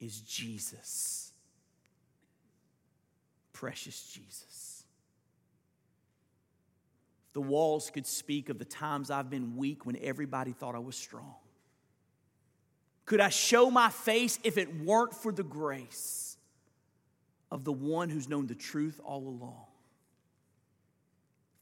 is 0.00 0.20
Jesus. 0.20 1.30
Precious 3.52 4.02
Jesus. 4.12 4.82
The 7.34 7.40
walls 7.40 7.88
could 7.90 8.06
speak 8.06 8.48
of 8.48 8.58
the 8.58 8.64
times 8.64 9.12
I've 9.12 9.30
been 9.30 9.56
weak 9.56 9.86
when 9.86 9.96
everybody 10.02 10.50
thought 10.52 10.74
I 10.74 10.80
was 10.80 10.96
strong. 10.96 11.36
Could 13.12 13.20
I 13.20 13.28
show 13.28 13.70
my 13.70 13.90
face 13.90 14.38
if 14.42 14.56
it 14.56 14.80
weren't 14.80 15.14
for 15.14 15.32
the 15.32 15.42
grace 15.42 16.38
of 17.50 17.62
the 17.62 17.70
one 17.70 18.08
who's 18.08 18.26
known 18.26 18.46
the 18.46 18.54
truth 18.54 18.98
all 19.04 19.28
along? 19.28 19.66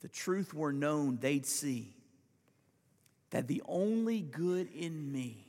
the 0.01 0.07
truth 0.07 0.55
were 0.55 0.73
known, 0.73 1.19
they'd 1.21 1.45
see 1.45 1.93
that 3.31 3.49
the 3.49 3.65
only 3.67 4.21
good 4.21 4.69
in 4.73 5.11
me 5.11 5.45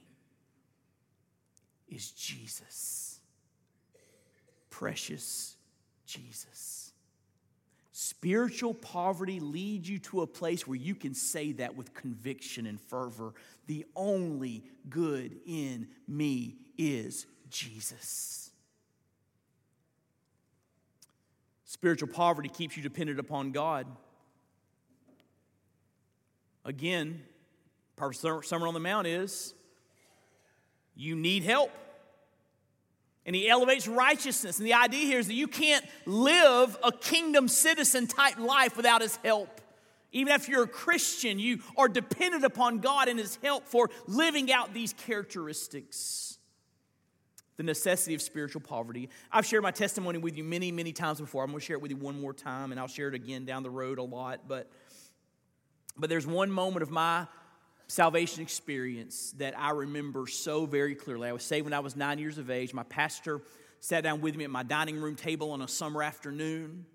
is 1.88 2.10
Jesus. 2.10 3.20
Precious 4.72 5.56
Jesus. 6.08 6.91
Spiritual 7.94 8.74
poverty 8.74 9.40
leads 9.40 9.90
you 9.90 10.00
to 10.00 10.22
a 10.22 10.28
place 10.28 10.66
where 10.66 10.78
you 10.78 10.96
can 10.96 11.14
say 11.14 11.52
that 11.54 11.76
with 11.76 11.94
conviction 11.94 12.66
and 12.66 12.80
fervor. 12.80 13.34
The 13.68 13.86
only 13.96 14.64
good 14.90 15.38
in 15.46 15.88
me 16.08 16.56
is 16.78 17.26
Jesus. 17.50 18.52
Spiritual 21.66 22.08
poverty 22.08 22.48
keeps 22.48 22.78
you 22.78 22.84
dependent 22.84 23.20
upon 23.20 23.52
God. 23.52 23.88
Again, 26.64 27.22
Sermon 28.14 28.68
on 28.68 28.74
the 28.74 28.80
Mount 28.80 29.08
is 29.08 29.54
you 30.96 31.16
need 31.16 31.44
help. 31.44 31.72
And 33.26 33.36
he 33.36 33.48
elevates 33.48 33.88
righteousness. 33.88 34.58
And 34.58 34.66
the 34.68 34.74
idea 34.74 35.06
here 35.06 35.20
is 35.20 35.28
that 35.28 35.36
you 35.36 35.48
can't 35.48 35.86
live 36.06 36.78
a 36.84 36.92
kingdom 36.92 37.48
citizen 37.48 38.08
type 38.08 38.40
life 38.40 38.76
without 38.76 39.02
his 39.02 39.16
help. 39.18 39.62
Even 40.12 40.34
if 40.34 40.50
you're 40.50 40.64
a 40.64 40.68
Christian, 40.68 41.40
you 41.40 41.60
are 41.78 41.88
dependent 41.88 42.44
upon 42.44 42.80
God 42.80 43.08
and 43.08 43.18
his 43.18 43.38
help 43.44 43.66
for 43.66 43.90
living 44.08 44.52
out 44.52 44.74
these 44.74 44.94
characteristics. 44.94 46.38
The 47.58 47.64
necessity 47.64 48.16
of 48.16 48.22
spiritual 48.22 48.62
poverty. 48.62 49.10
I've 49.32 49.46
shared 49.46 49.62
my 49.62 49.72
testimony 49.72 50.18
with 50.18 50.36
you 50.36 50.44
many, 50.44 50.72
many 50.72 50.92
times 50.92 51.22
before. 51.22 51.44
I'm 51.44 51.52
going 51.52 51.60
to 51.60 51.66
share 51.66 51.76
it 51.76 51.82
with 51.82 51.92
you 51.92 51.98
one 51.98 52.20
more 52.20 52.34
time, 52.34 52.72
and 52.72 52.80
I'll 52.80 52.88
share 52.88 53.08
it 53.08 53.14
again 53.14 53.46
down 53.46 53.62
the 53.62 53.70
road 53.70 54.00
a 54.00 54.04
lot. 54.04 54.48
But 54.48 54.68
but 55.98 56.10
there's 56.10 56.26
one 56.26 56.52
moment 56.52 56.84
of 56.84 56.90
my 56.90 57.28
salvation 57.92 58.42
experience 58.42 59.34
that 59.38 59.54
I 59.60 59.72
remember 59.72 60.26
so 60.26 60.66
very 60.66 60.96
clearly. 60.96 61.28
I 61.28 61.34
was 61.34 61.44
saved 61.44 61.66
when 61.66 61.74
I 61.74 61.82
was 61.82 61.98
nine 61.98 62.20
years 62.20 62.38
of 62.38 62.50
age. 62.50 62.74
My 62.74 62.84
pastor 62.84 63.42
sat 63.82 64.04
down 64.04 64.22
with 64.22 64.38
me 64.38 64.46
at 64.46 64.50
my 64.50 64.64
dining 64.64 65.02
room 65.02 65.16
table 65.16 65.52
on 65.52 65.62
a 65.62 65.68
summer 65.68 66.02
afternoon. 66.02 66.86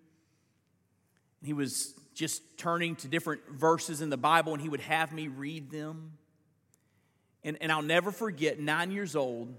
He 1.44 1.52
was 1.52 1.92
just 2.14 2.56
turning 2.56 2.96
to 2.96 3.08
different 3.08 3.42
verses 3.50 4.00
in 4.00 4.08
the 4.08 4.16
Bible 4.16 4.54
and 4.54 4.62
he 4.62 4.70
would 4.70 4.80
have 4.80 5.12
me 5.12 5.28
read 5.28 5.70
them. 5.70 6.12
And, 7.44 7.58
and 7.60 7.70
I'll 7.70 7.82
never 7.82 8.10
forget, 8.10 8.58
nine 8.58 8.90
years 8.90 9.14
old, 9.14 9.54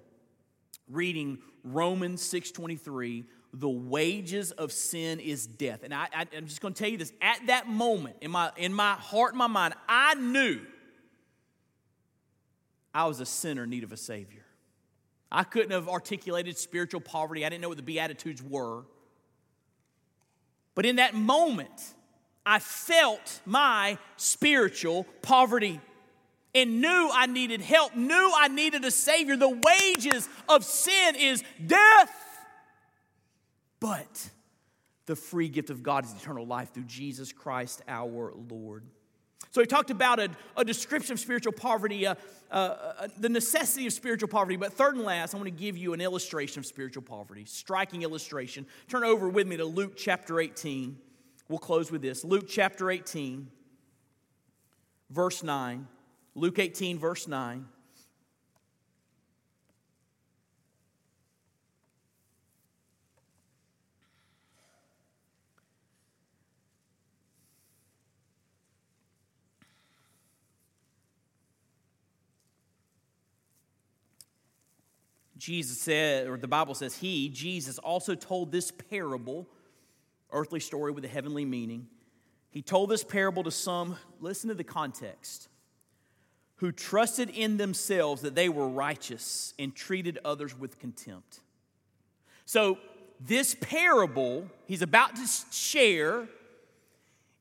reading 0.89 1.38
Romans 1.63 2.23
6.23, 2.23 3.25
the 3.53 3.69
wages 3.69 4.51
of 4.53 4.71
sin 4.71 5.19
is 5.19 5.45
death. 5.45 5.83
And 5.83 5.93
I, 5.93 6.07
I, 6.15 6.25
I'm 6.35 6.47
just 6.47 6.61
going 6.61 6.73
to 6.73 6.79
tell 6.79 6.89
you 6.89 6.97
this. 6.97 7.13
At 7.21 7.45
that 7.45 7.69
moment, 7.69 8.15
in 8.21 8.31
my, 8.31 8.51
in 8.57 8.73
my 8.73 8.93
heart 8.93 9.33
and 9.33 9.38
my 9.38 9.45
mind, 9.45 9.75
I 9.88 10.15
knew 10.15 10.61
I 12.93 13.05
was 13.05 13.19
a 13.19 13.25
sinner 13.25 13.63
in 13.63 13.69
need 13.69 13.83
of 13.83 13.91
a 13.91 13.97
Savior. 13.97 14.45
I 15.31 15.43
couldn't 15.43 15.71
have 15.71 15.89
articulated 15.89 16.57
spiritual 16.57 17.01
poverty. 17.01 17.45
I 17.45 17.49
didn't 17.49 17.61
know 17.61 17.69
what 17.69 17.77
the 17.77 17.83
Beatitudes 17.83 18.41
were. 18.41 18.83
But 20.73 20.85
in 20.85 20.97
that 20.97 21.13
moment, 21.13 21.93
I 22.45 22.59
felt 22.59 23.41
my 23.45 23.97
spiritual 24.15 25.05
poverty 25.21 25.81
and 26.55 26.81
knew 26.81 27.09
I 27.13 27.25
needed 27.25 27.61
help, 27.61 27.95
knew 27.95 28.31
I 28.35 28.47
needed 28.47 28.85
a 28.85 28.91
Savior. 28.91 29.35
The 29.35 29.49
wages 29.49 30.29
of 30.47 30.63
sin 30.63 31.15
is 31.15 31.43
death. 31.65 32.11
But 33.79 34.29
the 35.05 35.15
free 35.15 35.49
gift 35.49 35.69
of 35.69 35.83
God 35.83 36.05
is 36.05 36.13
eternal 36.13 36.45
life 36.45 36.73
through 36.73 36.85
Jesus 36.85 37.31
Christ 37.31 37.81
our 37.88 38.33
Lord. 38.49 38.85
So 39.51 39.61
he 39.61 39.67
talked 39.67 39.89
about 39.89 40.19
a, 40.19 40.29
a 40.55 40.65
description 40.65 41.13
of 41.13 41.19
spiritual 41.19 41.53
poverty, 41.53 42.05
uh, 42.05 42.15
uh, 42.51 43.07
the 43.17 43.29
necessity 43.29 43.87
of 43.87 43.93
spiritual 43.93 44.29
poverty. 44.29 44.55
But 44.55 44.73
third 44.73 44.95
and 44.95 45.03
last, 45.03 45.33
I 45.33 45.37
want 45.37 45.47
to 45.47 45.51
give 45.51 45.77
you 45.77 45.93
an 45.93 46.01
illustration 46.01 46.59
of 46.59 46.65
spiritual 46.65 47.03
poverty, 47.03 47.45
striking 47.45 48.03
illustration. 48.03 48.65
Turn 48.87 49.03
over 49.03 49.29
with 49.29 49.47
me 49.47 49.57
to 49.57 49.65
Luke 49.65 49.93
chapter 49.95 50.39
18. 50.39 50.97
We'll 51.49 51.59
close 51.59 51.91
with 51.91 52.01
this. 52.01 52.23
Luke 52.23 52.45
chapter 52.47 52.91
18, 52.91 53.49
verse 55.09 55.43
9. 55.43 55.87
Luke 56.35 56.59
18, 56.59 56.99
verse 56.99 57.27
9. 57.27 57.65
Jesus 75.47 75.79
said, 75.79 76.27
or 76.27 76.35
the 76.35 76.45
Bible 76.45 76.75
says, 76.75 76.97
He, 76.97 77.29
Jesus, 77.29 77.77
also 77.77 78.15
told 78.15 78.51
this 78.51 78.69
parable, 78.69 79.47
earthly 80.29 80.59
story 80.59 80.91
with 80.91 81.05
a 81.05 81.07
heavenly 81.07 81.45
meaning. 81.45 81.87
He 82.49 82.61
told 82.61 82.89
this 82.89 83.01
parable 83.01 83.43
to 83.43 83.51
some, 83.51 83.95
listen 84.19 84.49
to 84.49 84.55
the 84.55 84.65
context, 84.65 85.47
who 86.57 86.73
trusted 86.73 87.29
in 87.29 87.55
themselves 87.55 88.23
that 88.23 88.35
they 88.35 88.49
were 88.49 88.67
righteous 88.67 89.53
and 89.57 89.73
treated 89.73 90.19
others 90.25 90.53
with 90.59 90.79
contempt. 90.79 91.39
So, 92.43 92.77
this 93.21 93.55
parable 93.61 94.49
he's 94.65 94.81
about 94.81 95.15
to 95.15 95.25
share 95.53 96.27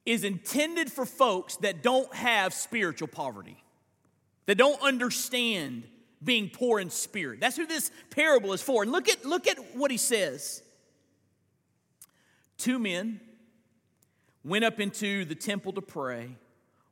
is 0.04 0.22
intended 0.22 0.92
for 0.92 1.06
folks 1.06 1.56
that 1.56 1.82
don't 1.82 2.14
have 2.14 2.54
spiritual 2.54 3.08
poverty, 3.08 3.56
that 4.46 4.56
don't 4.56 4.80
understand 4.80 5.82
being 6.22 6.50
poor 6.50 6.80
in 6.80 6.90
spirit. 6.90 7.40
That's 7.40 7.56
who 7.56 7.66
this 7.66 7.90
parable 8.10 8.52
is 8.52 8.62
for. 8.62 8.82
And 8.82 8.92
look 8.92 9.08
at, 9.08 9.24
look 9.24 9.46
at 9.46 9.58
what 9.76 9.90
he 9.90 9.96
says. 9.96 10.62
Two 12.58 12.78
men 12.78 13.20
went 14.44 14.64
up 14.64 14.80
into 14.80 15.24
the 15.24 15.34
temple 15.34 15.72
to 15.72 15.82
pray. 15.82 16.30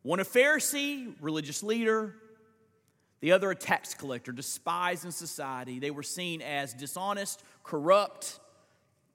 One 0.03 0.21
a 0.21 0.25
Pharisee, 0.25 1.15
religious 1.21 1.63
leader, 1.63 2.15
the 3.21 3.33
other 3.33 3.51
a 3.51 3.57
tax 3.57 3.95
collector, 3.95 4.33
despised 4.33 5.07
in 5.07 5.13
society. 5.13 5.79
They 5.79 5.91
were 5.91 6.03
seen 6.03 6.43
as 6.43 6.75
dishonest, 6.75 7.43
corrupt, 7.63 8.39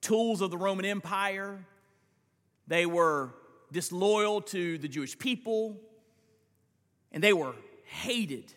tools 0.00 0.40
of 0.40 0.50
the 0.50 0.58
Roman 0.58 0.84
Empire. 0.84 1.64
They 2.66 2.86
were 2.86 3.34
disloyal 3.70 4.40
to 4.40 4.78
the 4.78 4.88
Jewish 4.88 5.16
people, 5.16 5.76
and 7.12 7.22
they 7.22 7.32
were 7.32 7.54
hated 7.84 8.52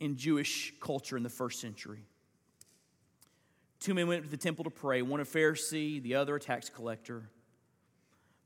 in 0.00 0.16
Jewish 0.16 0.72
culture 0.80 1.16
in 1.16 1.22
the 1.22 1.28
first 1.28 1.60
century. 1.60 2.04
Two 3.80 3.94
men 3.94 4.08
went 4.08 4.24
to 4.24 4.30
the 4.30 4.36
temple 4.36 4.64
to 4.64 4.70
pray, 4.70 5.02
one 5.02 5.20
a 5.20 5.24
Pharisee, 5.24 6.02
the 6.02 6.14
other 6.14 6.36
a 6.36 6.40
tax 6.40 6.68
collector. 6.68 7.30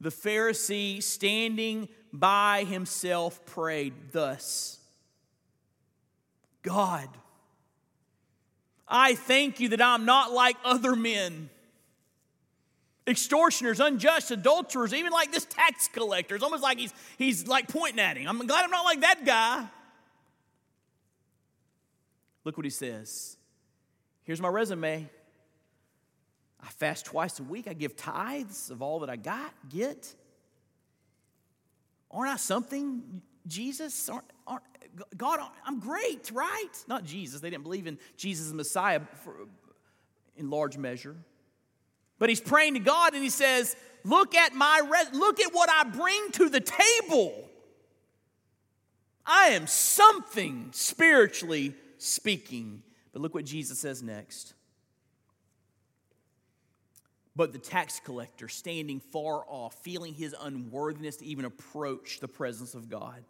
The 0.01 0.11
Pharisee, 0.11 1.03
standing 1.03 1.89
by 2.13 2.65
himself, 2.65 3.45
prayed 3.47 3.95
thus 4.13 4.79
God, 6.63 7.09
I 8.87 9.15
thank 9.15 9.59
you 9.59 9.71
that 9.71 9.83
I'm 9.83 10.05
not 10.05 10.33
like 10.33 10.57
other 10.65 10.95
men 10.95 11.51
extortioners, 13.07 13.81
unjust, 13.81 14.31
adulterers, 14.31 14.95
even 14.95 15.13
like 15.13 15.33
this 15.33 15.45
tax 15.45 15.89
collector. 15.89 16.35
It's 16.35 16.45
almost 16.45 16.63
like 16.63 16.79
he's, 16.79 16.95
he's 17.19 17.47
like 17.47 17.69
pointing 17.69 18.01
at 18.01 18.17
him. 18.17 18.29
I'm 18.29 18.47
glad 18.47 18.65
I'm 18.65 18.71
not 18.71 18.85
like 18.85 19.01
that 19.01 19.25
guy. 19.25 19.67
Look 22.45 22.57
what 22.57 22.65
he 22.65 22.71
says. 22.71 23.37
Here's 24.25 24.41
my 24.41 24.49
resume. 24.49 25.09
I 26.61 26.69
fast 26.69 27.07
twice 27.07 27.41
a 27.41 27.43
week. 27.43 27.67
I 27.69 27.73
give 27.73 27.97
tithes 27.97 28.71
of 28.71 28.83
all 28.83 29.01
that 29.01 29.11
I 29.11 29.17
got, 29.17 29.53
get. 29.69 30.15
Aren't 32.11 32.31
I 32.31 32.37
something, 32.37 33.23
Jesus? 33.47 34.09
Aren't, 34.09 34.25
aren't, 34.47 34.65
God, 35.17 35.41
I'm 35.67 35.81
great, 35.81 36.31
right? 36.33 36.85
Not 36.87 37.05
Jesus. 37.05 37.41
They 37.41 37.51
didn't 37.51 37.65
believe 37.65 37.87
in 37.87 37.99
Jesus 38.17 38.47
as 38.47 38.55
Messiah 38.55 39.01
for, 39.25 39.35
in 40.37 40.51
large 40.51 40.77
measure. 40.77 41.17
But 42.19 42.29
he's 42.29 42.41
praying 42.41 42.75
to 42.75 42.81
God 42.81 43.15
and 43.15 43.23
he 43.23 43.31
says, 43.31 43.75
Look 44.05 44.35
at 44.35 44.55
my 44.55 44.81
res- 44.91 45.13
look 45.13 45.41
at 45.41 45.53
what 45.53 45.71
I 45.71 45.85
bring 45.85 46.31
to 46.33 46.49
the 46.49 46.61
table. 46.61 47.49
I 49.25 49.49
am 49.49 49.67
something 49.67 50.69
spiritually 50.73 51.75
speaking. 52.03 52.83
But 53.13 53.23
look 53.23 53.35
what 53.35 53.45
Jesus 53.45 53.79
says 53.79 54.03
next. 54.03 54.55
But 57.35 57.53
the 57.53 57.59
tax 57.59 58.01
collector, 58.05 58.49
standing 58.49 59.01
far 59.01 59.45
off, 59.49 59.75
feeling 59.83 60.13
his 60.13 60.35
unworthiness 60.39 61.17
to 61.17 61.25
even 61.25 61.45
approach 61.45 62.21
the 62.21 62.29
presence 62.29 62.75
of 62.75 62.91
God, 62.91 63.25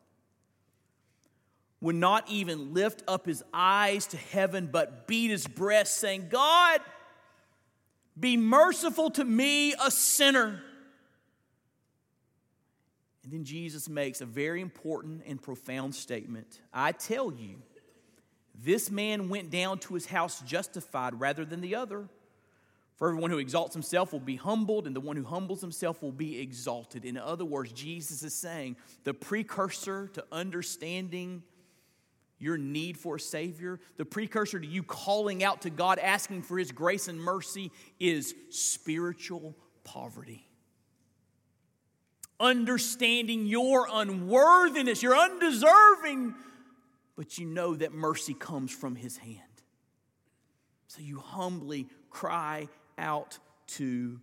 would 1.80 1.94
not 1.94 2.28
even 2.28 2.74
lift 2.74 3.02
up 3.06 3.26
his 3.26 3.42
eyes 3.52 4.06
to 4.08 4.16
heaven, 4.16 4.68
but 4.70 5.06
beat 5.06 5.30
his 5.30 5.46
breast, 5.46 5.98
saying, 5.98 6.28
God, 6.30 6.80
be 8.18 8.36
merciful 8.36 9.10
to 9.10 9.24
me, 9.24 9.74
a 9.74 9.90
sinner. 9.90 10.62
And 13.24 13.32
then 13.32 13.44
Jesus 13.44 13.88
makes 13.88 14.20
a 14.20 14.26
very 14.26 14.60
important 14.60 15.22
and 15.26 15.40
profound 15.40 15.94
statement. 15.94 16.60
I 16.72 16.92
tell 16.92 17.32
you, 17.32 17.62
this 18.54 18.90
man 18.90 19.28
went 19.28 19.50
down 19.50 19.78
to 19.80 19.94
his 19.94 20.06
house 20.06 20.40
justified 20.42 21.18
rather 21.18 21.44
than 21.44 21.60
the 21.60 21.74
other. 21.74 22.08
For 22.96 23.08
everyone 23.08 23.30
who 23.30 23.38
exalts 23.38 23.74
himself 23.74 24.12
will 24.12 24.20
be 24.20 24.36
humbled, 24.36 24.86
and 24.86 24.94
the 24.94 25.00
one 25.00 25.16
who 25.16 25.24
humbles 25.24 25.60
himself 25.60 26.02
will 26.02 26.12
be 26.12 26.38
exalted. 26.38 27.04
In 27.04 27.16
other 27.16 27.44
words, 27.44 27.72
Jesus 27.72 28.22
is 28.22 28.34
saying 28.34 28.76
the 29.04 29.14
precursor 29.14 30.08
to 30.08 30.24
understanding 30.30 31.42
your 32.42 32.58
need 32.58 32.98
for 32.98 33.16
a 33.16 33.20
Savior, 33.20 33.78
the 33.96 34.04
precursor 34.04 34.58
to 34.58 34.66
you 34.66 34.82
calling 34.82 35.44
out 35.44 35.62
to 35.62 35.70
God, 35.70 36.00
asking 36.00 36.42
for 36.42 36.58
His 36.58 36.72
grace 36.72 37.06
and 37.06 37.20
mercy, 37.20 37.70
is 38.00 38.34
spiritual 38.50 39.56
poverty. 39.84 40.44
Understanding 42.40 43.46
your 43.46 43.86
unworthiness, 43.90 45.04
your 45.04 45.16
undeserving 45.16 46.34
but 47.16 47.38
you 47.38 47.46
know 47.46 47.74
that 47.74 47.92
mercy 47.92 48.34
comes 48.34 48.70
from 48.70 48.96
his 48.96 49.16
hand. 49.16 49.40
So 50.88 51.00
you 51.00 51.18
humbly 51.18 51.88
cry 52.10 52.68
out 52.98 53.38
to 53.68 54.20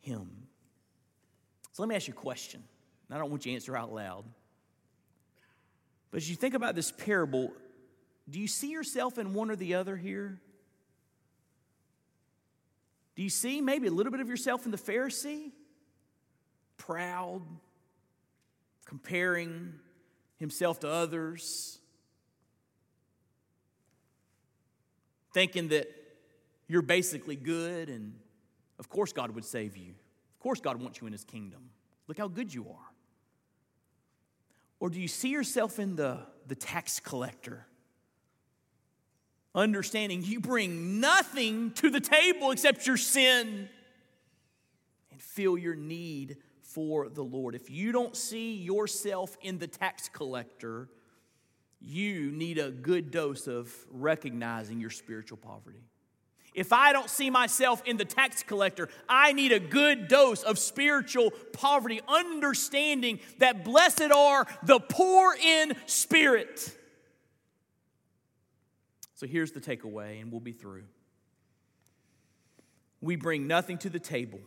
him. 0.00 0.30
So 1.72 1.82
let 1.82 1.88
me 1.88 1.96
ask 1.96 2.06
you 2.06 2.14
a 2.14 2.16
question. 2.16 2.62
I 3.10 3.18
don't 3.18 3.30
want 3.30 3.44
you 3.44 3.52
to 3.52 3.56
answer 3.56 3.76
out 3.76 3.92
loud. 3.92 4.24
But 6.10 6.18
as 6.18 6.30
you 6.30 6.36
think 6.36 6.54
about 6.54 6.74
this 6.74 6.90
parable, 6.90 7.52
do 8.28 8.40
you 8.40 8.48
see 8.48 8.70
yourself 8.70 9.18
in 9.18 9.34
one 9.34 9.50
or 9.50 9.56
the 9.56 9.74
other 9.74 9.96
here? 9.96 10.40
Do 13.16 13.22
you 13.22 13.30
see 13.30 13.60
maybe 13.60 13.86
a 13.86 13.90
little 13.90 14.10
bit 14.10 14.20
of 14.20 14.28
yourself 14.28 14.64
in 14.64 14.70
the 14.70 14.78
Pharisee? 14.78 15.52
Proud, 16.76 17.42
comparing 18.84 19.74
himself 20.36 20.80
to 20.80 20.88
others, 20.88 21.78
thinking 25.32 25.68
that 25.68 25.88
you're 26.68 26.82
basically 26.82 27.36
good 27.36 27.88
and 27.88 28.14
of 28.78 28.88
course 28.88 29.12
God 29.12 29.30
would 29.32 29.44
save 29.44 29.76
you. 29.76 29.90
Of 29.90 30.40
course 30.40 30.60
God 30.60 30.80
wants 30.80 31.00
you 31.00 31.06
in 31.06 31.12
his 31.12 31.24
kingdom. 31.24 31.70
Look 32.08 32.18
how 32.18 32.28
good 32.28 32.52
you 32.52 32.66
are. 32.68 32.92
Or 34.80 34.90
do 34.90 35.00
you 35.00 35.08
see 35.08 35.30
yourself 35.30 35.78
in 35.78 35.96
the, 35.96 36.18
the 36.46 36.54
tax 36.54 37.00
collector? 37.00 37.66
Understanding 39.54 40.22
you 40.24 40.40
bring 40.40 41.00
nothing 41.00 41.70
to 41.74 41.90
the 41.90 42.00
table 42.00 42.50
except 42.50 42.86
your 42.86 42.96
sin 42.96 43.68
and 45.12 45.22
feel 45.22 45.56
your 45.56 45.76
need 45.76 46.36
for 46.74 47.08
the 47.08 47.22
Lord. 47.22 47.54
If 47.54 47.70
you 47.70 47.92
don't 47.92 48.16
see 48.16 48.56
yourself 48.56 49.36
in 49.40 49.58
the 49.58 49.68
tax 49.68 50.08
collector, 50.08 50.88
you 51.80 52.32
need 52.32 52.58
a 52.58 52.70
good 52.72 53.12
dose 53.12 53.46
of 53.46 53.72
recognizing 53.90 54.80
your 54.80 54.90
spiritual 54.90 55.38
poverty. 55.38 55.84
If 56.52 56.72
I 56.72 56.92
don't 56.92 57.08
see 57.10 57.30
myself 57.30 57.82
in 57.84 57.96
the 57.96 58.04
tax 58.04 58.42
collector, 58.42 58.88
I 59.08 59.32
need 59.32 59.52
a 59.52 59.60
good 59.60 60.08
dose 60.08 60.42
of 60.42 60.58
spiritual 60.58 61.30
poverty, 61.52 62.00
understanding 62.08 63.20
that 63.38 63.64
blessed 63.64 64.10
are 64.12 64.46
the 64.64 64.80
poor 64.80 65.34
in 65.34 65.74
spirit. 65.86 66.76
So 69.14 69.26
here's 69.28 69.52
the 69.52 69.60
takeaway, 69.60 70.20
and 70.20 70.32
we'll 70.32 70.40
be 70.40 70.52
through. 70.52 70.84
We 73.00 73.16
bring 73.16 73.46
nothing 73.46 73.78
to 73.78 73.90
the 73.90 74.00
table. 74.00 74.40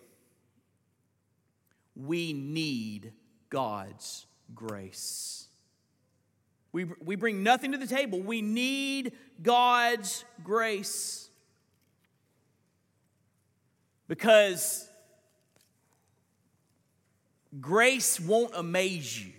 We 1.97 2.33
need 2.33 3.11
God's 3.49 4.27
grace. 4.53 5.47
We, 6.71 6.85
we 7.03 7.15
bring 7.15 7.41
nothing 7.43 7.71
to 7.71 7.77
the 7.77 7.87
table. 7.87 8.21
We 8.21 8.41
need 8.41 9.13
God's 9.41 10.23
grace. 10.43 11.29
Because 14.07 14.87
grace 17.59 18.19
won't 18.19 18.51
amaze 18.55 19.25
you, 19.25 19.33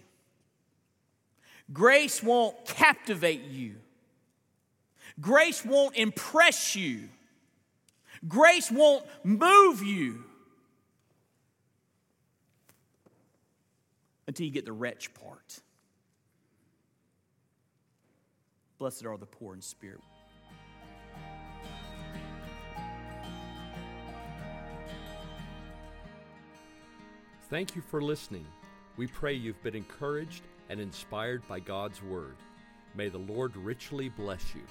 grace 1.72 2.22
won't 2.22 2.66
captivate 2.66 3.44
you, 3.44 3.76
grace 5.20 5.64
won't 5.64 5.96
impress 5.96 6.76
you, 6.76 7.08
grace 8.26 8.70
won't 8.70 9.06
move 9.24 9.82
you 9.82 10.24
until 14.28 14.46
you 14.46 14.52
get 14.52 14.66
the 14.66 14.72
wretch 14.72 15.12
part. 15.14 15.60
Blessed 18.78 19.06
are 19.06 19.16
the 19.16 19.26
poor 19.26 19.54
in 19.54 19.62
spirit. 19.62 20.02
Thank 27.50 27.74
you 27.74 27.80
for 27.80 28.02
listening. 28.02 28.46
We 28.98 29.06
pray 29.06 29.32
you've 29.32 29.62
been 29.62 29.74
encouraged 29.74 30.42
and 30.68 30.78
inspired 30.78 31.42
by 31.48 31.60
God's 31.60 32.02
Word. 32.02 32.36
May 32.94 33.08
the 33.08 33.18
Lord 33.18 33.56
richly 33.56 34.10
bless 34.10 34.54
you. 34.54 34.62